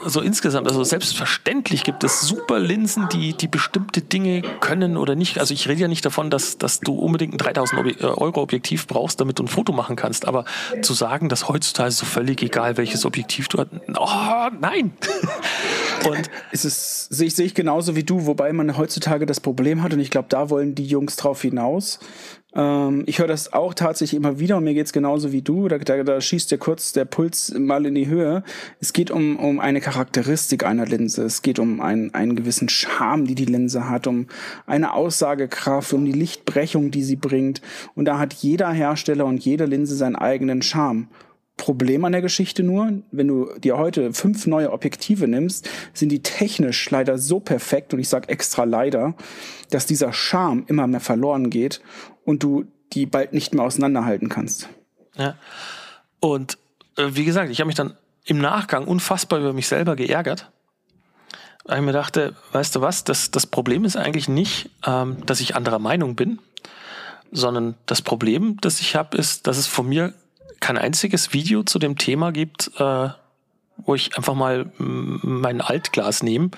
so 0.05 0.21
insgesamt, 0.21 0.69
also 0.69 0.85
selbstverständlich 0.85 1.85
gibt 1.85 2.05
es 2.05 2.21
super 2.21 2.59
Linsen, 2.59 3.09
die, 3.09 3.35
die 3.35 3.49
bestimmte 3.49 4.03
Dinge 4.03 4.43
können 4.61 4.97
oder 4.97 5.15
nicht. 5.15 5.39
Also 5.39 5.55
ich 5.55 5.69
rede 5.69 5.83
ja 5.83 5.89
nicht 5.89 6.05
davon, 6.05 6.31
dass, 6.31 6.59
dass 6.59 6.81
du 6.81 6.95
unbedingt 6.95 7.35
ein 7.35 7.39
3000 7.39 8.01
äh, 8.01 8.05
Euro 8.05 8.43
Objektiv 8.43 8.87
brauchst, 8.87 9.21
damit 9.21 9.39
du 9.39 9.45
ein 9.45 9.49
Foto 9.49 9.73
machen 9.73 9.97
kannst. 9.97 10.27
Aber 10.27 10.45
zu 10.83 10.95
sagen, 10.95 11.29
dass 11.29 11.49
heutzutage 11.49 11.91
so 11.91 12.07
völlig 12.07 12.43
egal, 12.43 12.77
welches 12.77 13.05
Objektiv 13.05 13.49
du 13.49 13.59
hast, 13.59 13.69
oh 13.97 14.49
nein. 14.61 14.93
Und 16.09 16.31
ist 16.53 16.65
es, 16.65 17.07
sehe 17.07 17.27
ich, 17.27 17.35
sehe 17.35 17.47
ich 17.47 17.55
genauso 17.55 17.97
wie 17.97 18.05
du, 18.05 18.27
wobei 18.27 18.53
man 18.53 18.77
heutzutage 18.77 19.27
das 19.27 19.41
Problem 19.41 19.83
hat 19.83 19.93
und 19.93 20.01
ich 20.01 20.11
glaube, 20.11 20.29
da 20.29 20.51
wollen 20.51 20.75
die 20.75 20.87
Jungs 20.87 21.17
drauf 21.17 21.43
hinaus, 21.43 21.99
ähm, 22.57 23.05
ich 23.07 23.19
höre 23.19 23.29
das 23.29 23.53
auch 23.53 23.75
tatsächlich 23.75 24.17
immer 24.17 24.41
wieder 24.41 24.57
und 24.57 24.65
mir 24.65 24.75
geht's 24.75 24.93
genauso 24.93 25.31
wie 25.31 25.43
du. 25.43 25.69
Da, 25.69 25.79
da, 25.79 26.03
da 26.03 26.21
schießt 26.21 26.51
ja 26.51 26.57
kurz 26.57 26.93
der 26.93 27.05
Puls 27.05 27.55
mal 27.57 27.85
in 27.85 27.95
die 27.95 28.07
Höhe. 28.07 28.43
Es 28.81 28.93
geht 28.93 29.11
um, 29.11 29.37
um 29.37 29.61
eine 29.61 29.81
Charakteristik 29.81 30.65
einer 30.65 30.87
Linse. 30.87 31.25
Es 31.25 31.43
geht 31.43 31.59
um 31.59 31.81
einen, 31.81 32.15
einen 32.15 32.35
gewissen 32.35 32.69
Charme, 32.69 33.27
die 33.27 33.35
die 33.35 33.45
Linse 33.45 33.89
hat, 33.89 34.07
um 34.07 34.27
eine 34.65 34.95
Aussagekraft, 34.95 35.93
um 35.93 36.05
die 36.07 36.13
Lichtbrechung, 36.13 36.91
die 36.91 37.03
sie 37.03 37.17
bringt. 37.17 37.61
Und 37.95 38.07
da 38.07 38.19
hat 38.19 38.33
jeder 38.33 38.71
Hersteller 38.73 39.27
und 39.27 39.45
jede 39.45 39.67
Linse 39.67 39.95
seinen 39.95 40.17
eigenen 40.17 40.63
Charme. 40.63 41.09
Problem 41.57 42.05
an 42.05 42.13
der 42.13 42.21
Geschichte 42.21 42.63
nur, 42.63 43.03
wenn 43.11 43.29
du 43.29 43.49
dir 43.59 43.79
heute 43.79 44.13
fünf 44.13 44.47
neue 44.47 44.73
Objektive 44.73 45.27
nimmst, 45.27 45.69
sind 45.95 46.11
die 46.11 46.23
technisch 46.23 46.91
leider 46.91 47.19
so 47.19 47.41
perfekt, 47.41 47.95
und 47.95 48.01
ich 48.01 48.09
sage 48.09 48.29
extra 48.29 48.65
leider, 48.65 49.15
dass 49.71 49.87
dieser 49.87 50.13
Charme 50.13 50.65
immer 50.67 50.87
mehr 50.87 51.01
verloren 51.01 51.51
geht 51.51 51.81
und 52.25 52.43
du 52.43 52.67
die 52.93 53.07
bald 53.07 53.33
nicht 53.33 53.55
mehr 53.55 53.65
auseinanderhalten 53.65 54.29
kannst. 54.29 54.69
Ja. 55.17 55.37
Und 56.21 56.59
äh, 56.97 57.09
wie 57.11 57.25
gesagt, 57.25 57.51
ich 57.51 57.61
habe 57.61 57.67
mich 57.67 57.75
dann 57.75 57.95
im 58.25 58.39
Nachgang 58.39 58.87
unfassbar 58.87 59.39
über 59.39 59.53
mich 59.53 59.69
selber 59.69 59.97
geärgert, 59.97 60.51
weil 61.65 61.79
ich 61.79 61.85
mir 61.85 61.93
dachte, 61.93 62.35
weißt 62.53 62.77
du 62.77 62.81
was, 62.81 63.05
das, 63.05 63.31
das 63.31 63.47
Problem 63.47 63.85
ist 63.85 63.97
eigentlich 63.97 64.29
nicht, 64.29 64.71
ähm, 64.87 65.25
dass 65.27 65.41
ich 65.41 65.57
anderer 65.57 65.79
Meinung 65.79 66.17
bin, 66.17 66.39
sondern 67.33 67.75
das 67.87 68.03
Problem, 68.03 68.59
das 68.61 68.81
ich 68.81 68.95
habe, 68.95 69.17
ist, 69.17 69.47
dass 69.47 69.57
es 69.57 69.67
von 69.67 69.89
mir 69.89 70.15
kein 70.67 70.79
einziges 70.79 71.33
Video 71.33 71.63
zu 71.63 71.79
dem 71.79 71.97
Thema 71.97 72.33
gibt, 72.33 72.73
äh, 72.81 73.09
wo 73.77 73.95
ich 73.95 74.17
einfach 74.17 74.35
mal 74.35 74.73
mein 74.79 75.61
Altglas 75.61 76.25
nehme 76.25 76.51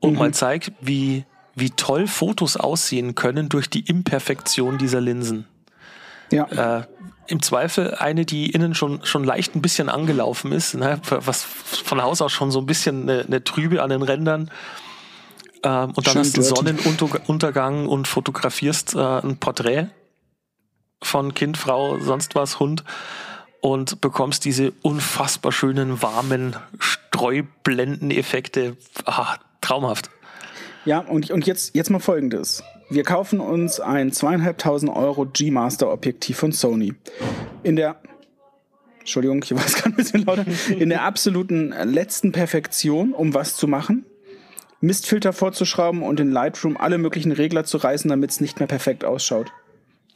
und 0.00 0.12
mhm. 0.12 0.18
mal 0.18 0.34
zeige, 0.34 0.72
wie 0.82 1.24
wie 1.54 1.70
toll 1.70 2.06
Fotos 2.06 2.56
aussehen 2.56 3.14
können 3.14 3.48
durch 3.48 3.70
die 3.70 3.80
Imperfektion 3.80 4.76
dieser 4.78 5.00
Linsen. 5.00 5.46
Ja. 6.30 6.78
Äh, 6.78 6.84
Im 7.26 7.42
Zweifel 7.42 7.94
eine, 7.94 8.24
die 8.24 8.50
innen 8.50 8.74
schon, 8.74 9.04
schon 9.04 9.24
leicht 9.24 9.54
ein 9.54 9.62
bisschen 9.62 9.88
angelaufen 9.88 10.52
ist, 10.52 10.74
ne, 10.74 11.00
was 11.08 11.42
von 11.42 12.02
Haus 12.02 12.22
aus 12.22 12.32
schon 12.32 12.50
so 12.50 12.58
ein 12.58 12.66
bisschen 12.66 13.02
eine, 13.02 13.24
eine 13.26 13.44
Trübe 13.44 13.82
an 13.82 13.90
den 13.90 14.02
Rändern. 14.02 14.50
Ähm, 15.62 15.92
und 15.94 16.06
dann 16.06 16.12
Schön 16.14 16.20
hast 16.20 16.36
du 16.36 16.42
Sonnenuntergang 16.42 17.86
und 17.86 18.08
fotografierst 18.08 18.94
äh, 18.94 18.98
ein 18.98 19.36
Porträt 19.36 19.88
von 21.02 21.34
Kind, 21.34 21.56
Frau, 21.56 21.98
sonst 21.98 22.34
was, 22.34 22.60
Hund 22.60 22.84
und 23.60 24.00
bekommst 24.00 24.44
diese 24.44 24.72
unfassbar 24.82 25.52
schönen, 25.52 26.02
warmen 26.02 26.56
Streublendeneffekte. 26.78 28.76
Ah, 29.04 29.36
traumhaft. 29.60 30.10
Ja, 30.84 30.98
und, 30.98 31.30
und 31.30 31.46
jetzt, 31.46 31.74
jetzt 31.74 31.90
mal 31.90 32.00
folgendes. 32.00 32.64
Wir 32.90 33.04
kaufen 33.04 33.38
uns 33.40 33.78
ein 33.78 34.12
zweieinhalbtausend 34.12 34.94
Euro 34.94 35.26
G-Master 35.26 35.90
Objektiv 35.92 36.38
von 36.38 36.52
Sony. 36.52 36.94
In 37.62 37.76
der 37.76 37.96
Entschuldigung, 38.98 39.42
ich 39.42 39.54
war 39.54 39.64
es 39.64 39.74
gerade 39.74 39.90
ein 39.90 39.96
bisschen 39.96 40.24
lauter, 40.24 40.44
in 40.68 40.88
der 40.88 41.02
absoluten 41.02 41.70
letzten 41.84 42.32
Perfektion, 42.32 43.12
um 43.12 43.34
was 43.34 43.56
zu 43.56 43.66
machen. 43.66 44.04
Mistfilter 44.80 45.32
vorzuschrauben 45.32 46.02
und 46.02 46.18
in 46.18 46.32
Lightroom 46.32 46.76
alle 46.76 46.98
möglichen 46.98 47.30
Regler 47.30 47.64
zu 47.64 47.78
reißen, 47.78 48.10
damit 48.10 48.30
es 48.30 48.40
nicht 48.40 48.58
mehr 48.58 48.66
perfekt 48.66 49.04
ausschaut. 49.04 49.52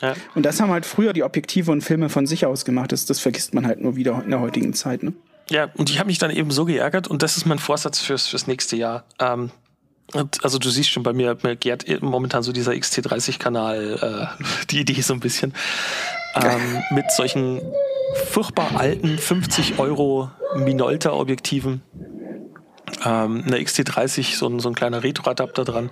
Ja. 0.00 0.14
Und 0.35 0.44
das 0.44 0.61
haben 0.61 0.70
halt 0.70 0.85
früher 0.85 1.12
die 1.12 1.22
Objektive 1.22 1.70
und 1.70 1.82
Filme 1.82 2.09
von 2.09 2.26
sich 2.26 2.44
aus 2.46 2.64
gemacht. 2.64 2.92
Das, 2.92 3.06
das 3.06 3.18
vergisst 3.18 3.54
man 3.54 3.66
halt 3.66 3.80
nur 3.80 3.96
wieder 3.96 4.22
in 4.22 4.30
der 4.30 4.40
heutigen 4.40 4.74
Zeit. 4.74 5.02
Ne? 5.02 5.14
Ja, 5.48 5.70
und 5.74 5.90
ich 5.90 5.98
habe 5.98 6.09
mich 6.09 6.18
dann 6.18 6.30
eben 6.30 6.50
so 6.50 6.64
geärgert 6.64 7.09
und 7.09 7.22
das 7.22 7.37
ist 7.37 7.46
mein 7.46 7.59
Vorsatz 7.59 8.00
fürs, 8.00 8.26
fürs 8.26 8.46
nächste 8.46 8.76
Jahr. 8.76 9.04
Ähm, 9.18 9.50
also 10.42 10.59
du 10.59 10.70
siehst 10.70 10.90
schon 10.90 11.02
bei 11.02 11.12
mir, 11.12 11.37
mir 11.42 11.56
gärt 11.56 11.85
momentan 12.02 12.42
so 12.42 12.52
dieser 12.52 12.72
XT30-Kanal, 12.72 14.30
äh, 14.40 14.44
die 14.70 14.80
Idee 14.80 15.00
so 15.00 15.14
ein 15.14 15.20
bisschen, 15.20 15.54
ähm, 16.35 16.82
mit 16.90 17.11
solchen 17.11 17.61
furchtbar 18.30 18.76
alten 18.76 19.18
50 19.18 19.78
Euro 19.78 20.30
Minolta-Objektiven, 20.56 21.82
ähm, 23.04 23.44
eine 23.46 23.59
XT30, 23.59 24.37
so 24.37 24.48
ein, 24.48 24.61
so 24.61 24.68
ein 24.68 24.74
kleiner 24.74 25.02
Retro-Adapter 25.02 25.64
dran 25.64 25.90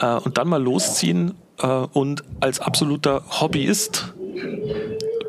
äh, 0.00 0.14
und 0.14 0.38
dann 0.38 0.48
mal 0.48 0.62
losziehen 0.62 1.34
und 1.66 2.24
als 2.40 2.60
absoluter 2.60 3.24
Hobbyist 3.40 4.14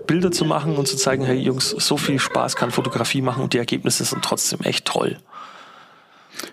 Bilder 0.09 0.31
zu 0.31 0.43
machen 0.43 0.75
und 0.75 0.87
zu 0.87 0.97
zeigen, 0.97 1.23
hey 1.23 1.37
Jungs, 1.37 1.69
so 1.69 1.95
viel 1.95 2.17
Spaß 2.17 2.55
kann 2.55 2.71
Fotografie 2.71 3.21
machen 3.21 3.43
und 3.43 3.53
die 3.53 3.59
Ergebnisse 3.59 4.03
sind 4.03 4.23
trotzdem 4.23 4.61
echt 4.61 4.85
toll. 4.85 5.17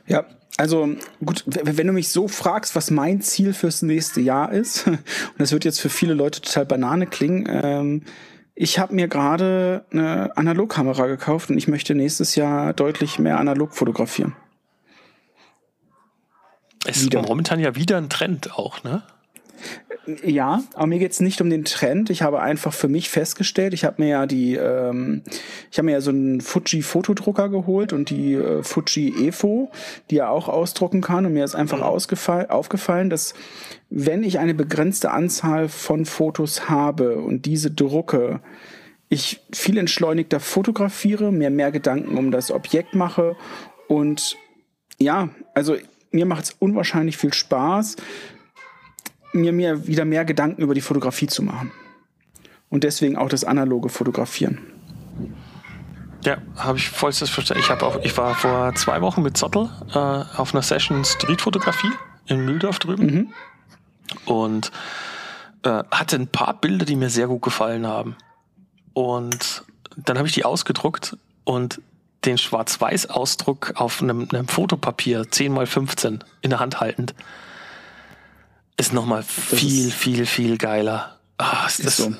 Ja, 0.06 0.26
also 0.58 0.88
gut, 1.24 1.42
wenn 1.46 1.86
du 1.86 1.94
mich 1.94 2.10
so 2.10 2.28
fragst, 2.28 2.76
was 2.76 2.90
mein 2.90 3.22
Ziel 3.22 3.54
fürs 3.54 3.80
nächste 3.80 4.20
Jahr 4.20 4.52
ist, 4.52 4.86
und 4.86 5.00
das 5.38 5.52
wird 5.52 5.64
jetzt 5.64 5.80
für 5.80 5.88
viele 5.88 6.12
Leute 6.12 6.42
total 6.42 6.66
Banane 6.66 7.06
klingen, 7.06 7.48
ähm, 7.48 8.02
ich 8.54 8.78
habe 8.78 8.94
mir 8.94 9.08
gerade 9.08 9.86
eine 9.90 10.36
Analogkamera 10.36 11.06
gekauft 11.06 11.48
und 11.50 11.56
ich 11.56 11.66
möchte 11.66 11.94
nächstes 11.94 12.36
Jahr 12.36 12.74
deutlich 12.74 13.18
mehr 13.18 13.38
analog 13.38 13.74
fotografieren. 13.74 14.34
Es 16.86 17.02
ist 17.02 17.12
momentan 17.12 17.58
ja 17.58 17.74
wieder 17.74 17.96
ein 17.96 18.10
Trend 18.10 18.58
auch, 18.58 18.84
ne? 18.84 19.02
Ja, 20.24 20.62
aber 20.74 20.86
mir 20.86 20.98
geht's 20.98 21.20
nicht 21.20 21.40
um 21.40 21.50
den 21.50 21.64
Trend. 21.64 22.10
Ich 22.10 22.22
habe 22.22 22.40
einfach 22.40 22.72
für 22.72 22.88
mich 22.88 23.10
festgestellt, 23.10 23.74
ich 23.74 23.84
habe 23.84 24.02
mir 24.02 24.08
ja 24.08 24.26
die, 24.26 24.54
ähm, 24.54 25.22
ich 25.70 25.78
habe 25.78 25.86
mir 25.86 25.92
ja 25.92 26.00
so 26.00 26.10
einen 26.10 26.40
Fuji-Fotodrucker 26.40 27.48
geholt 27.48 27.92
und 27.92 28.10
die 28.10 28.34
äh, 28.34 28.62
Fuji 28.62 29.28
Evo, 29.28 29.70
die 30.10 30.18
er 30.18 30.30
auch 30.30 30.48
ausdrucken 30.48 31.00
kann. 31.00 31.26
Und 31.26 31.32
mir 31.32 31.44
ist 31.44 31.56
einfach 31.56 31.78
mhm. 31.78 32.48
aufgefallen, 32.48 33.10
dass 33.10 33.34
wenn 33.90 34.22
ich 34.22 34.38
eine 34.38 34.54
begrenzte 34.54 35.10
Anzahl 35.10 35.68
von 35.68 36.06
Fotos 36.06 36.68
habe 36.68 37.16
und 37.16 37.46
diese 37.46 37.70
drucke, 37.70 38.40
ich 39.08 39.40
viel 39.52 39.78
entschleunigter 39.78 40.40
fotografiere, 40.40 41.32
mir 41.32 41.50
mehr 41.50 41.70
Gedanken 41.70 42.16
um 42.16 42.30
das 42.30 42.50
Objekt 42.50 42.94
mache 42.94 43.36
und 43.88 44.36
ja, 44.98 45.28
also 45.54 45.76
mir 46.10 46.26
macht 46.26 46.44
es 46.44 46.56
unwahrscheinlich 46.58 47.16
viel 47.16 47.34
Spaß, 47.34 47.96
mir, 49.36 49.52
mir 49.52 49.86
wieder 49.86 50.04
mehr 50.04 50.24
Gedanken 50.24 50.62
über 50.62 50.74
die 50.74 50.80
Fotografie 50.80 51.26
zu 51.26 51.42
machen. 51.42 51.72
Und 52.68 52.84
deswegen 52.84 53.16
auch 53.16 53.28
das 53.28 53.44
analoge 53.44 53.88
Fotografieren. 53.88 54.58
Ja, 56.24 56.38
habe 56.56 56.78
ich 56.78 56.88
vollstes 56.88 57.30
Verständnis. 57.30 57.68
Ich, 57.70 57.82
auch, 57.82 58.00
ich 58.02 58.16
war 58.16 58.34
vor 58.34 58.74
zwei 58.74 59.00
Wochen 59.00 59.22
mit 59.22 59.36
Zottel 59.36 59.68
äh, 59.94 59.98
auf 59.98 60.52
einer 60.52 60.62
Session 60.62 61.04
Streetfotografie 61.04 61.92
in 62.26 62.44
Mühldorf 62.44 62.80
drüben 62.80 63.06
mhm. 63.06 63.32
und 64.24 64.72
äh, 65.62 65.84
hatte 65.90 66.16
ein 66.16 66.26
paar 66.26 66.60
Bilder, 66.60 66.84
die 66.84 66.96
mir 66.96 67.10
sehr 67.10 67.28
gut 67.28 67.42
gefallen 67.42 67.86
haben. 67.86 68.16
Und 68.92 69.62
dann 69.96 70.18
habe 70.18 70.26
ich 70.26 70.34
die 70.34 70.44
ausgedruckt 70.44 71.16
und 71.44 71.80
den 72.24 72.38
Schwarz-Weiß-Ausdruck 72.38 73.74
auf 73.76 74.02
einem, 74.02 74.26
einem 74.32 74.48
Fotopapier 74.48 75.30
10 75.30 75.52
mal 75.52 75.66
15 75.66 76.24
in 76.40 76.50
der 76.50 76.58
Hand 76.58 76.80
haltend 76.80 77.14
ist 78.76 78.92
nochmal 78.92 79.22
viel, 79.22 79.90
viel, 79.90 80.26
viel 80.26 80.58
geiler. 80.58 81.18
Ah, 81.38 81.66
ist, 81.66 81.80
ist 81.80 81.96
so. 81.96 82.12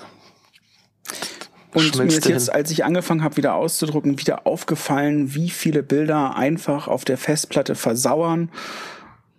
Und 1.75 1.97
mir 1.99 2.05
ist 2.05 2.27
jetzt, 2.27 2.51
als 2.51 2.71
ich 2.71 2.85
angefangen 2.85 3.23
habe, 3.23 3.37
wieder 3.37 3.55
auszudrucken, 3.55 4.19
wieder 4.19 4.47
aufgefallen, 4.47 5.35
wie 5.35 5.51
viele 5.51 5.83
Bilder 5.83 6.35
einfach 6.35 6.89
auf 6.89 7.05
der 7.05 7.19
Festplatte 7.19 7.75
versauern, 7.75 8.51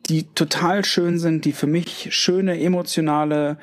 die 0.07 0.27
total 0.35 0.85
schön 0.85 1.17
sind, 1.17 1.45
die 1.45 1.51
für 1.51 1.67
mich 1.67 2.09
schöne 2.11 2.61
emotionale 2.61 3.57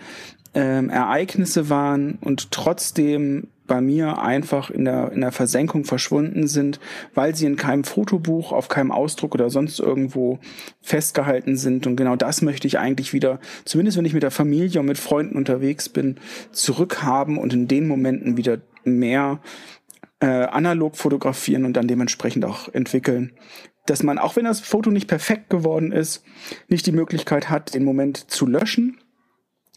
ähm, 0.55 0.91
Ereignisse 0.91 1.71
waren 1.71 2.19
und 2.21 2.51
trotzdem 2.51 3.49
bei 3.67 3.81
mir 3.81 4.19
einfach 4.19 4.71
in 4.71 4.85
der, 4.85 5.13
in 5.13 5.21
der 5.23 5.33
Versenkung 5.33 5.85
verschwunden 5.85 6.47
sind, 6.47 6.81
weil 7.15 7.35
sie 7.35 7.47
in 7.47 7.57
keinem 7.57 7.85
Fotobuch, 7.85 8.53
auf 8.53 8.69
keinem 8.69 8.93
Ausdruck 8.93 9.35
oder 9.35 9.51
sonst 9.51 9.81
irgendwo 9.81 10.39
festgehalten 10.83 11.57
sind. 11.57 11.87
Und 11.87 11.97
genau 11.97 12.17
das 12.17 12.43
möchte 12.43 12.67
ich 12.67 12.79
eigentlich 12.79 13.13
wieder, 13.13 13.41
zumindest 13.65 13.97
wenn 13.97 14.05
ich 14.05 14.15
mit 14.15 14.23
der 14.23 14.31
Familie 14.31 14.81
und 14.81 14.87
mit 14.87 14.99
Freunden 14.99 15.37
unterwegs 15.37 15.89
bin, 15.89 16.17
zurückhaben 16.53 17.39
und 17.39 17.53
in 17.53 17.69
den 17.69 17.89
Momenten 17.89 18.37
wieder 18.37 18.59
mehr 18.85 19.41
äh, 20.21 20.27
analog 20.27 20.97
fotografieren 20.97 21.65
und 21.65 21.75
dann 21.75 21.89
dementsprechend 21.89 22.45
auch 22.45 22.73
entwickeln. 22.73 23.33
Dass 23.87 24.03
man, 24.03 24.19
auch 24.19 24.37
wenn 24.37 24.45
das 24.45 24.61
Foto 24.61 24.91
nicht 24.91 25.09
perfekt 25.09 25.51
geworden 25.51 25.93
ist, 25.93 26.25
nicht 26.69 26.87
die 26.87 26.93
Möglichkeit 26.93 27.51
hat, 27.51 27.75
den 27.75 27.85
Moment 27.85 28.31
zu 28.31 28.47
löschen, 28.47 28.99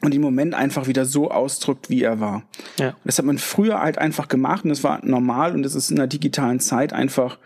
und 0.01 0.13
den 0.13 0.21
Moment 0.21 0.53
einfach 0.53 0.87
wieder 0.87 1.05
so 1.05 1.31
ausdrückt, 1.31 1.89
wie 1.89 2.03
er 2.03 2.19
war. 2.19 2.43
Ja. 2.77 2.95
Das 3.03 3.17
hat 3.17 3.25
man 3.25 3.37
früher 3.37 3.79
halt 3.79 3.97
einfach 3.97 4.27
gemacht 4.27 4.63
und 4.63 4.69
das 4.69 4.83
war 4.83 5.03
normal 5.03 5.53
und 5.53 5.65
es 5.65 5.75
ist 5.75 5.89
in 5.89 5.97
der 5.97 6.07
digitalen 6.07 6.59
Zeit 6.59 6.93
einfach, 6.93 7.39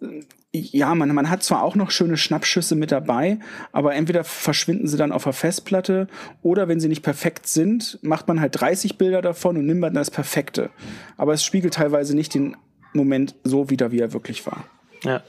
äh, 0.00 0.22
ja, 0.52 0.94
man, 0.94 1.14
man 1.14 1.28
hat 1.28 1.42
zwar 1.42 1.62
auch 1.62 1.74
noch 1.74 1.90
schöne 1.90 2.16
Schnappschüsse 2.16 2.76
mit 2.76 2.90
dabei, 2.90 3.38
aber 3.72 3.94
entweder 3.94 4.24
verschwinden 4.24 4.88
sie 4.88 4.96
dann 4.96 5.12
auf 5.12 5.24
der 5.24 5.34
Festplatte 5.34 6.08
oder 6.42 6.66
wenn 6.66 6.80
sie 6.80 6.88
nicht 6.88 7.02
perfekt 7.02 7.46
sind, 7.46 7.98
macht 8.00 8.26
man 8.26 8.40
halt 8.40 8.58
30 8.58 8.96
Bilder 8.96 9.20
davon 9.20 9.58
und 9.58 9.66
nimmt 9.66 9.84
dann 9.84 9.92
das 9.92 10.10
Perfekte. 10.10 10.70
Aber 11.18 11.34
es 11.34 11.44
spiegelt 11.44 11.74
teilweise 11.74 12.16
nicht 12.16 12.32
den 12.32 12.56
Moment 12.94 13.34
so 13.44 13.68
wieder, 13.68 13.92
wie 13.92 14.00
er 14.00 14.14
wirklich 14.14 14.46
war. 14.46 14.64
Ja. 15.02 15.22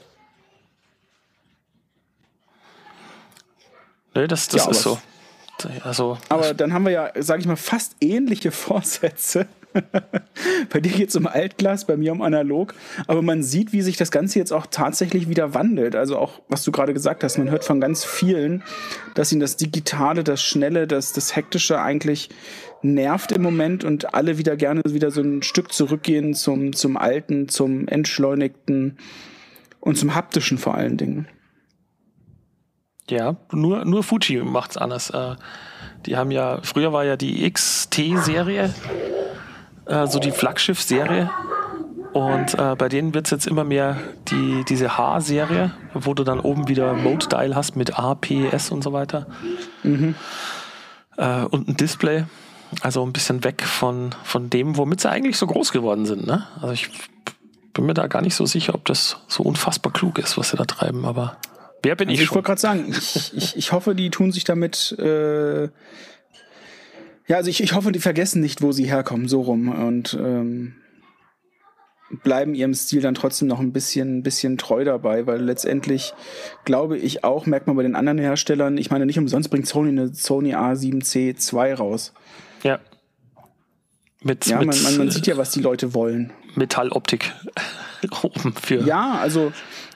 Nee, 4.14 4.26
das, 4.26 4.48
das 4.48 4.64
ja, 4.64 4.70
ist 4.70 4.82
so. 4.82 4.98
Also, 5.82 6.18
Aber 6.28 6.54
dann 6.54 6.72
haben 6.72 6.84
wir 6.84 6.92
ja, 6.92 7.10
sage 7.18 7.40
ich 7.40 7.46
mal, 7.46 7.56
fast 7.56 7.96
ähnliche 8.00 8.50
Vorsätze. 8.52 9.46
bei 10.70 10.80
dir 10.80 10.90
geht 10.90 11.10
es 11.10 11.16
um 11.16 11.26
Altglas, 11.26 11.84
bei 11.86 11.96
mir 11.96 12.12
um 12.12 12.22
Analog. 12.22 12.74
Aber 13.06 13.22
man 13.22 13.42
sieht, 13.42 13.72
wie 13.72 13.82
sich 13.82 13.96
das 13.96 14.10
Ganze 14.10 14.38
jetzt 14.38 14.52
auch 14.52 14.66
tatsächlich 14.66 15.28
wieder 15.28 15.54
wandelt. 15.54 15.94
Also 15.94 16.16
auch, 16.18 16.40
was 16.48 16.64
du 16.64 16.72
gerade 16.72 16.94
gesagt 16.94 17.22
hast, 17.22 17.38
man 17.38 17.50
hört 17.50 17.64
von 17.64 17.80
ganz 17.80 18.04
vielen, 18.04 18.62
dass 19.14 19.32
ihnen 19.32 19.40
das 19.40 19.56
Digitale, 19.56 20.24
das 20.24 20.42
Schnelle, 20.42 20.86
das, 20.86 21.12
das 21.12 21.36
Hektische 21.36 21.80
eigentlich 21.80 22.30
nervt 22.82 23.32
im 23.32 23.42
Moment 23.42 23.84
und 23.84 24.14
alle 24.14 24.38
wieder 24.38 24.56
gerne 24.56 24.82
wieder 24.86 25.10
so 25.10 25.20
ein 25.20 25.42
Stück 25.42 25.72
zurückgehen 25.72 26.34
zum, 26.34 26.72
zum 26.72 26.96
Alten, 26.96 27.48
zum 27.48 27.88
Entschleunigten 27.88 28.98
und 29.80 29.96
zum 29.96 30.14
Haptischen 30.14 30.58
vor 30.58 30.74
allen 30.74 30.96
Dingen. 30.96 31.28
Ja, 33.08 33.36
nur, 33.52 33.84
nur 33.84 34.02
Fuji 34.02 34.42
macht's 34.42 34.76
anders. 34.76 35.10
Äh, 35.10 35.36
die 36.06 36.16
haben 36.16 36.30
ja, 36.30 36.60
früher 36.62 36.92
war 36.92 37.04
ja 37.04 37.16
die 37.16 37.50
XT-Serie, 37.50 38.72
äh, 39.86 40.06
so 40.06 40.18
die 40.18 40.30
Flaggschiff-Serie. 40.30 41.30
Und 42.12 42.58
äh, 42.58 42.74
bei 42.76 42.88
denen 42.88 43.14
wird 43.14 43.26
es 43.26 43.30
jetzt 43.30 43.46
immer 43.46 43.64
mehr 43.64 43.96
die, 44.28 44.64
diese 44.68 44.96
H-Serie, 44.96 45.72
wo 45.94 46.14
du 46.14 46.24
dann 46.24 46.40
oben 46.40 46.68
wieder 46.68 46.94
Mode-Dial 46.94 47.54
hast 47.54 47.76
mit 47.76 47.98
A, 47.98 48.14
P, 48.14 48.48
S 48.48 48.70
und 48.70 48.82
so 48.82 48.92
weiter. 48.92 49.26
Mhm. 49.82 50.14
Äh, 51.16 51.42
und 51.44 51.68
ein 51.68 51.76
Display. 51.76 52.24
Also 52.82 53.02
ein 53.02 53.12
bisschen 53.12 53.44
weg 53.44 53.62
von, 53.62 54.14
von 54.24 54.50
dem, 54.50 54.76
womit 54.76 55.00
sie 55.00 55.10
eigentlich 55.10 55.38
so 55.38 55.46
groß 55.46 55.72
geworden 55.72 56.04
sind. 56.04 56.26
Ne? 56.26 56.46
Also 56.60 56.74
ich 56.74 56.90
bin 57.72 57.86
mir 57.86 57.94
da 57.94 58.06
gar 58.08 58.20
nicht 58.20 58.34
so 58.34 58.44
sicher, 58.44 58.74
ob 58.74 58.84
das 58.84 59.16
so 59.26 59.42
unfassbar 59.42 59.92
klug 59.92 60.18
ist, 60.18 60.36
was 60.36 60.50
sie 60.50 60.56
da 60.56 60.64
treiben, 60.64 61.04
aber. 61.04 61.36
Wer 61.82 61.96
bin 61.96 62.08
also 62.08 62.20
ich? 62.20 62.28
Ich 62.28 62.34
wollte 62.34 62.46
gerade 62.46 62.60
sagen, 62.60 62.86
ich, 62.90 63.36
ich, 63.36 63.56
ich 63.56 63.72
hoffe, 63.72 63.94
die 63.94 64.10
tun 64.10 64.32
sich 64.32 64.44
damit. 64.44 64.96
Äh, 64.98 65.64
ja, 67.26 67.36
also 67.36 67.50
ich, 67.50 67.62
ich 67.62 67.74
hoffe, 67.74 67.92
die 67.92 67.98
vergessen 67.98 68.40
nicht, 68.40 68.62
wo 68.62 68.72
sie 68.72 68.86
herkommen, 68.86 69.28
so 69.28 69.42
rum. 69.42 69.68
Und 69.68 70.14
ähm, 70.14 70.74
bleiben 72.10 72.54
ihrem 72.54 72.74
Stil 72.74 73.02
dann 73.02 73.14
trotzdem 73.14 73.48
noch 73.48 73.60
ein 73.60 73.72
bisschen, 73.72 74.22
bisschen 74.22 74.56
treu 74.58 74.84
dabei, 74.84 75.26
weil 75.26 75.42
letztendlich 75.42 76.14
glaube 76.64 76.96
ich 76.96 77.24
auch, 77.24 77.46
merkt 77.46 77.66
man 77.66 77.76
bei 77.76 77.82
den 77.82 77.96
anderen 77.96 78.18
Herstellern, 78.18 78.78
ich 78.78 78.90
meine, 78.90 79.06
nicht 79.06 79.18
umsonst 79.18 79.50
bringt 79.50 79.66
Sony 79.66 79.90
eine 79.90 80.14
Sony 80.14 80.54
A7C 80.54 81.52
II 81.52 81.72
raus. 81.74 82.14
Ja. 82.62 82.80
Mit, 84.22 84.46
ja, 84.46 84.58
mit, 84.58 84.66
man, 84.68 84.82
man, 84.82 84.96
man 84.98 85.10
sieht 85.10 85.26
ja, 85.26 85.36
was 85.36 85.52
die 85.52 85.60
Leute 85.60 85.94
wollen. 85.94 86.32
Metalloptik 86.56 87.32
oben 88.22 88.52
für. 88.54 88.82
Ja, 88.82 89.18
also 89.20 89.52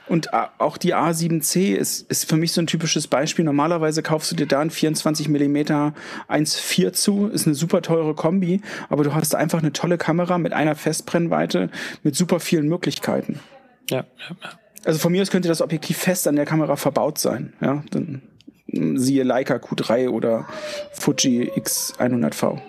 und 0.07 0.33
auch 0.33 0.77
die 0.77 0.93
A7C 0.93 1.75
ist, 1.75 2.09
ist 2.09 2.27
für 2.27 2.35
mich 2.35 2.51
so 2.51 2.61
ein 2.61 2.67
typisches 2.67 3.07
Beispiel. 3.07 3.45
Normalerweise 3.45 4.03
kaufst 4.03 4.31
du 4.31 4.35
dir 4.35 4.47
da 4.47 4.59
ein 4.59 4.69
24 4.69 5.29
mm 5.29 5.55
1.4 5.55 6.91
zu, 6.91 7.27
ist 7.27 7.47
eine 7.47 7.55
super 7.55 7.81
teure 7.81 8.13
Kombi, 8.13 8.61
aber 8.89 9.03
du 9.03 9.13
hast 9.13 9.33
einfach 9.33 9.59
eine 9.59 9.71
tolle 9.71 9.97
Kamera 9.97 10.37
mit 10.37 10.51
einer 10.51 10.75
Festbrennweite 10.75 11.69
mit 12.03 12.15
super 12.15 12.41
vielen 12.41 12.67
Möglichkeiten. 12.67 13.39
Ja, 13.89 13.97
ja, 13.97 14.35
ja. 14.43 14.49
Also 14.85 14.99
von 14.99 15.13
mir 15.13 15.21
aus 15.21 15.31
könnte 15.31 15.47
das 15.47 15.61
Objektiv 15.61 15.97
fest 15.97 16.27
an 16.27 16.35
der 16.35 16.45
Kamera 16.45 16.75
verbaut 16.75 17.17
sein. 17.17 17.53
Ja, 17.61 17.83
dann 17.91 18.21
siehe 18.67 19.23
Leica 19.23 19.55
Q3 19.55 20.09
oder 20.09 20.45
Fuji 20.91 21.49
X100V. 21.55 22.59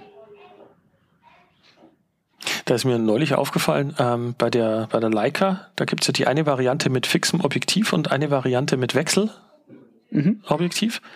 Da 2.64 2.74
ist 2.74 2.84
mir 2.84 2.98
neulich 2.98 3.34
aufgefallen, 3.34 3.94
ähm, 3.98 4.34
bei, 4.36 4.50
der, 4.50 4.88
bei 4.90 5.00
der 5.00 5.10
Leica, 5.10 5.68
da 5.76 5.84
gibt 5.84 6.02
es 6.02 6.08
ja 6.08 6.12
die 6.12 6.26
eine 6.26 6.46
Variante 6.46 6.90
mit 6.90 7.06
fixem 7.06 7.40
Objektiv 7.40 7.92
und 7.92 8.10
eine 8.10 8.30
Variante 8.30 8.76
mit 8.76 8.94
Wechselobjektiv. 8.94 11.00
Mhm. 11.00 11.06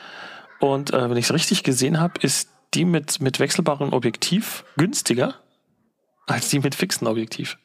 Und 0.60 0.92
äh, 0.92 1.08
wenn 1.08 1.16
ich 1.16 1.26
es 1.26 1.32
richtig 1.32 1.62
gesehen 1.62 2.00
habe, 2.00 2.14
ist 2.20 2.50
die 2.74 2.84
mit, 2.84 3.20
mit 3.20 3.40
wechselbarem 3.40 3.92
Objektiv 3.92 4.64
günstiger 4.76 5.34
als 6.26 6.50
die 6.50 6.60
mit 6.60 6.74
fixem 6.74 7.06
Objektiv. 7.06 7.58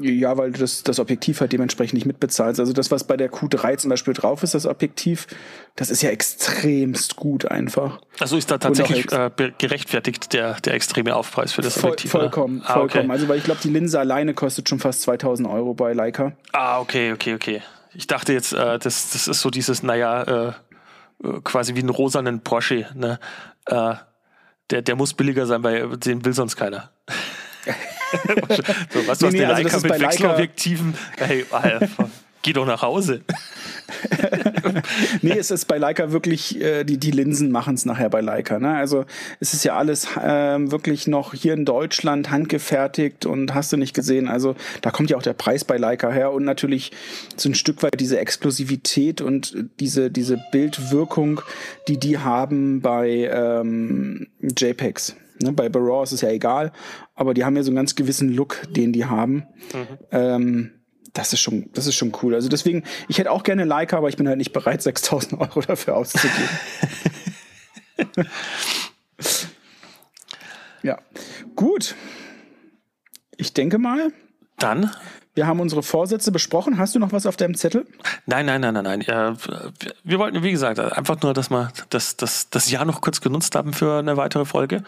Ja, 0.00 0.36
weil 0.36 0.52
du 0.52 0.58
das, 0.58 0.82
das 0.82 0.98
Objektiv 0.98 1.40
halt 1.40 1.52
dementsprechend 1.52 1.94
nicht 1.94 2.06
mitbezahlst. 2.06 2.58
Also 2.58 2.72
das, 2.72 2.90
was 2.90 3.04
bei 3.04 3.16
der 3.16 3.30
Q3 3.30 3.76
zum 3.78 3.90
Beispiel 3.90 4.14
drauf 4.14 4.42
ist, 4.42 4.54
das 4.54 4.66
Objektiv, 4.66 5.26
das 5.76 5.90
ist 5.90 6.02
ja 6.02 6.10
extremst 6.10 7.16
gut 7.16 7.50
einfach. 7.50 8.00
Also 8.18 8.36
ist 8.36 8.50
da 8.50 8.58
tatsächlich 8.58 9.10
äh, 9.12 9.30
gerechtfertigt 9.58 10.32
der, 10.32 10.54
der 10.60 10.74
extreme 10.74 11.14
Aufpreis 11.14 11.52
für 11.52 11.62
das 11.62 11.74
voll, 11.74 11.90
Objektiv? 11.90 12.10
Vollkommen, 12.10 12.62
ah, 12.64 12.74
vollkommen. 12.74 13.04
Okay. 13.04 13.12
Also 13.12 13.28
weil 13.28 13.38
ich 13.38 13.44
glaube, 13.44 13.60
die 13.62 13.70
Linse 13.70 14.00
alleine 14.00 14.34
kostet 14.34 14.68
schon 14.68 14.80
fast 14.80 15.02
2000 15.02 15.48
Euro 15.48 15.74
bei 15.74 15.92
Leica. 15.92 16.32
Ah, 16.52 16.80
okay, 16.80 17.12
okay, 17.12 17.34
okay. 17.34 17.62
Ich 17.94 18.06
dachte 18.06 18.32
jetzt, 18.32 18.52
äh, 18.52 18.78
das, 18.78 19.10
das 19.12 19.28
ist 19.28 19.40
so 19.40 19.50
dieses, 19.50 19.82
naja, 19.82 20.22
äh, 20.48 20.52
äh, 21.24 21.40
quasi 21.44 21.74
wie 21.74 21.80
ein 21.80 21.88
rosanen 21.88 22.40
Porsche. 22.40 22.86
Ne? 22.94 23.18
Äh, 23.66 23.94
der, 24.70 24.82
der 24.82 24.96
muss 24.96 25.14
billiger 25.14 25.46
sein, 25.46 25.62
weil 25.62 25.96
den 25.96 26.24
will 26.24 26.32
sonst 26.32 26.56
keiner. 26.56 26.90
so, 28.90 29.06
was 29.06 29.20
nee, 29.20 29.30
nee, 29.30 29.44
also 29.44 29.62
Leica 29.62 29.80
mit 29.80 30.00
Wechselobjektiven? 30.00 30.94
Hey, 31.18 31.44
Alter, 31.50 31.88
geh 32.42 32.52
doch 32.52 32.66
nach 32.66 32.82
Hause. 32.82 33.22
nee, 35.22 35.38
es 35.38 35.50
ist 35.50 35.66
bei 35.66 35.78
Leica 35.78 36.12
wirklich, 36.12 36.60
äh, 36.60 36.84
die, 36.84 36.98
die 36.98 37.10
Linsen 37.10 37.50
machen 37.50 37.74
es 37.74 37.84
nachher 37.84 38.10
bei 38.10 38.20
Leica. 38.20 38.58
Ne? 38.58 38.74
Also 38.74 39.04
es 39.40 39.54
ist 39.54 39.64
ja 39.64 39.76
alles 39.76 40.06
äh, 40.16 40.70
wirklich 40.70 41.06
noch 41.06 41.34
hier 41.34 41.54
in 41.54 41.64
Deutschland 41.64 42.30
handgefertigt 42.30 43.26
und 43.26 43.54
hast 43.54 43.72
du 43.72 43.76
nicht 43.76 43.94
gesehen. 43.94 44.28
Also 44.28 44.56
da 44.80 44.90
kommt 44.90 45.10
ja 45.10 45.16
auch 45.16 45.22
der 45.22 45.34
Preis 45.34 45.64
bei 45.64 45.76
Leica 45.76 46.10
her 46.10 46.32
und 46.32 46.44
natürlich 46.44 46.92
so 47.36 47.48
ein 47.48 47.54
Stück 47.54 47.82
weit 47.82 47.98
diese 47.98 48.18
Exklusivität 48.18 49.20
und 49.20 49.56
diese, 49.80 50.10
diese 50.10 50.38
Bildwirkung, 50.52 51.40
die 51.88 51.98
die 51.98 52.18
haben 52.18 52.80
bei 52.80 53.30
ähm, 53.32 54.28
JPEGs. 54.42 55.16
Ne, 55.42 55.52
bei 55.52 55.68
Barraw 55.68 56.02
ist 56.02 56.12
es 56.12 56.20
ja 56.22 56.30
egal, 56.30 56.72
aber 57.14 57.34
die 57.34 57.44
haben 57.44 57.56
ja 57.56 57.62
so 57.62 57.70
einen 57.70 57.76
ganz 57.76 57.94
gewissen 57.94 58.32
Look, 58.32 58.62
den 58.70 58.92
die 58.92 59.04
haben. 59.04 59.46
Mhm. 59.72 59.98
Ähm, 60.10 60.70
das 61.12 61.32
ist 61.32 61.40
schon, 61.40 61.70
das 61.72 61.86
ist 61.86 61.94
schon 61.94 62.12
cool. 62.22 62.34
Also 62.34 62.48
deswegen, 62.48 62.84
ich 63.08 63.18
hätte 63.18 63.30
auch 63.30 63.42
gerne 63.42 63.64
Leica, 63.64 63.96
aber 63.96 64.08
ich 64.08 64.16
bin 64.16 64.28
halt 64.28 64.38
nicht 64.38 64.52
bereit, 64.52 64.82
6000 64.82 65.40
Euro 65.40 65.60
dafür 65.60 65.96
auszugeben. 65.96 66.48
ja, 70.82 70.98
gut. 71.54 71.94
Ich 73.36 73.52
denke 73.52 73.78
mal. 73.78 74.12
Dann 74.58 74.90
wir 75.36 75.46
haben 75.46 75.60
unsere 75.60 75.82
Vorsätze 75.82 76.32
besprochen. 76.32 76.78
Hast 76.78 76.94
du 76.94 76.98
noch 76.98 77.12
was 77.12 77.26
auf 77.26 77.36
deinem 77.36 77.54
Zettel? 77.54 77.86
Nein, 78.24 78.46
nein, 78.46 78.62
nein, 78.62 78.72
nein, 78.72 79.04
nein. 79.06 79.36
Wir 80.02 80.18
wollten, 80.18 80.42
wie 80.42 80.50
gesagt, 80.50 80.80
einfach 80.80 81.20
nur, 81.20 81.34
dass 81.34 81.50
wir 81.50 81.70
das, 81.90 82.16
das, 82.16 82.48
das 82.48 82.70
Jahr 82.70 82.86
noch 82.86 83.02
kurz 83.02 83.20
genutzt 83.20 83.54
haben 83.54 83.74
für 83.74 83.98
eine 83.98 84.16
weitere 84.16 84.46
Folge. 84.46 84.82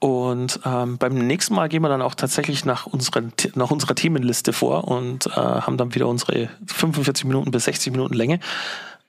Und 0.00 0.58
ähm, 0.64 0.98
beim 0.98 1.14
nächsten 1.14 1.54
Mal 1.54 1.68
gehen 1.68 1.82
wir 1.82 1.88
dann 1.88 2.02
auch 2.02 2.16
tatsächlich 2.16 2.64
nach, 2.64 2.86
unseren, 2.86 3.32
nach 3.54 3.70
unserer 3.70 3.94
Themenliste 3.94 4.52
vor 4.52 4.88
und 4.88 5.26
äh, 5.26 5.30
haben 5.30 5.76
dann 5.76 5.94
wieder 5.94 6.08
unsere 6.08 6.48
45 6.66 7.24
Minuten 7.24 7.52
bis 7.52 7.64
60 7.64 7.92
Minuten 7.92 8.14
Länge. 8.14 8.40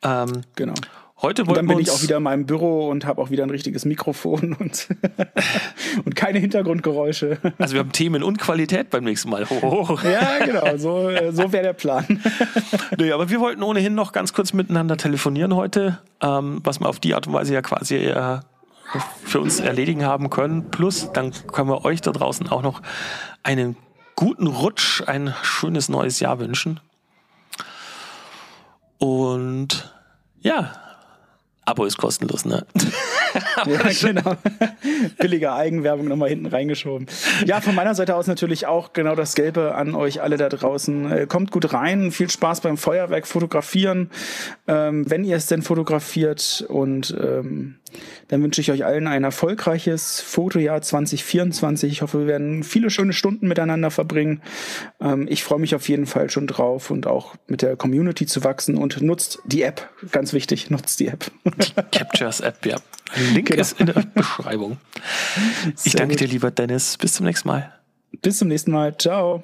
Ähm, 0.04 0.44
genau. 0.56 0.76
Heute 1.20 1.46
und 1.46 1.58
dann 1.58 1.66
bin 1.66 1.80
ich 1.80 1.90
auch 1.90 2.04
wieder 2.04 2.18
in 2.18 2.24
meinem 2.24 2.46
Büro 2.46 2.90
und 2.90 3.06
habe 3.06 3.20
auch 3.20 3.32
wieder 3.32 3.44
ein 3.44 3.50
richtiges 3.50 3.86
Mikrofon 3.86 4.54
und, 4.60 4.88
und 6.06 6.16
keine 6.16 6.38
Hintergrundgeräusche. 6.38 7.40
Also 7.58 7.74
wir 7.74 7.80
haben 7.80 7.92
Themen 7.92 8.22
und 8.22 8.38
Qualität 8.38 8.92
beim 8.92 9.04
nächsten 9.04 9.30
Mal. 9.30 9.46
Oh. 9.62 9.98
Ja, 10.08 10.46
genau, 10.46 10.78
so, 10.78 11.10
so 11.32 11.52
wäre 11.52 11.64
der 11.64 11.74
Plan. 11.74 12.22
nee, 12.98 13.12
aber 13.12 13.30
wir 13.30 13.40
wollten 13.40 13.64
ohnehin 13.64 13.96
noch 13.96 14.12
ganz 14.12 14.32
kurz 14.32 14.54
miteinander 14.54 14.96
telefonieren 14.96 15.56
heute, 15.56 16.00
ähm, 16.22 16.62
was 16.64 16.80
wir 16.80 16.88
auf 16.88 17.00
die 17.00 17.16
Art 17.16 17.28
und 17.28 17.34
Weise 17.34 17.54
ja 17.54 17.62
quasi 17.62 17.96
äh, 17.96 18.40
für 19.24 19.40
uns 19.40 19.60
erledigen 19.60 20.06
haben 20.06 20.30
können. 20.30 20.70
Plus, 20.70 21.12
dann 21.14 21.32
können 21.52 21.70
wir 21.70 21.84
euch 21.84 22.02
da 22.02 22.12
draußen 22.12 22.48
auch 22.48 22.62
noch 22.62 22.82
einen 23.44 23.76
guten 24.16 24.48
Rutsch, 24.48 25.04
ein 25.06 25.34
schönes 25.42 25.90
neues 25.90 26.20
Jahr 26.20 26.40
wünschen. 26.40 26.80
Und 28.98 29.94
ja, 30.42 30.72
Abo 31.68 31.86
ist 31.86 31.98
kostenlos, 31.98 32.46
ne? 32.46 32.66
ja, 33.66 33.92
genau. 34.02 34.36
Billige 35.18 35.54
Eigenwerbung 35.54 36.08
nochmal 36.08 36.30
hinten 36.30 36.48
reingeschoben. 36.48 37.08
Ja, 37.46 37.62
von 37.62 37.76
meiner 37.76 37.96
Seite 37.96 38.16
aus 38.16 38.28
natürlich 38.28 38.66
auch 38.66 38.94
genau 38.94 39.16
das 39.16 39.36
Gelbe 39.36 39.76
an 39.76 39.96
euch 39.96 40.22
alle 40.22 40.38
da 40.38 40.50
draußen. 40.50 41.12
Äh, 41.12 41.28
kommt 41.28 41.52
gut 41.52 41.74
rein, 41.74 42.12
viel 42.12 42.30
Spaß 42.30 42.62
beim 42.62 42.78
Feuerwerk 42.78 43.28
fotografieren, 43.28 44.10
ähm, 44.68 45.10
wenn 45.10 45.24
ihr 45.24 45.36
es 45.36 45.48
denn 45.48 45.62
fotografiert 45.62 46.66
und 46.68 47.16
ähm, 47.22 47.76
dann 48.28 48.44
wünsche 48.44 48.62
ich 48.62 48.72
euch 48.72 48.86
allen 48.86 49.08
ein 49.08 49.24
erfolgreiches 49.24 50.22
Fotojahr 50.22 50.82
2024. 50.82 51.92
Ich 51.92 52.02
hoffe, 52.02 52.20
wir 52.20 52.28
werden 52.28 52.64
viele 52.64 52.90
schöne 52.90 53.14
Stunden 53.14 53.48
miteinander 53.48 53.92
verbringen. 53.92 54.42
Ähm, 55.00 55.28
ich 55.30 55.44
freue 55.44 55.60
mich 55.60 55.76
auf 55.76 55.88
jeden 55.88 56.06
Fall 56.06 56.30
schon 56.30 56.48
drauf 56.48 56.92
und 56.92 57.08
auch 57.08 57.36
mit 57.48 57.62
der 57.62 57.76
Community 57.76 58.26
zu 58.26 58.44
wachsen 58.44 58.78
und 58.78 59.02
nutzt 59.02 59.40
die 59.46 59.62
App. 59.62 59.90
Ganz 60.12 60.34
wichtig, 60.34 60.70
nutzt 60.70 61.00
die 61.00 61.08
App. 61.08 61.32
Die 61.46 61.74
Captures 61.98 62.42
App, 62.42 62.66
ja. 62.66 62.78
Link 63.16 63.48
genau. 63.48 63.62
ist 63.62 63.80
in 63.80 63.88
der 63.88 64.06
Beschreibung. 64.14 64.78
Ich 65.84 65.94
danke 65.94 66.16
dir, 66.16 66.28
lieber 66.28 66.50
Dennis. 66.50 66.98
Bis 66.98 67.14
zum 67.14 67.26
nächsten 67.26 67.48
Mal. 67.48 67.72
Bis 68.22 68.40
zum 68.40 68.48
nächsten 68.48 68.72
Mal. 68.72 68.98
Ciao. 68.98 69.44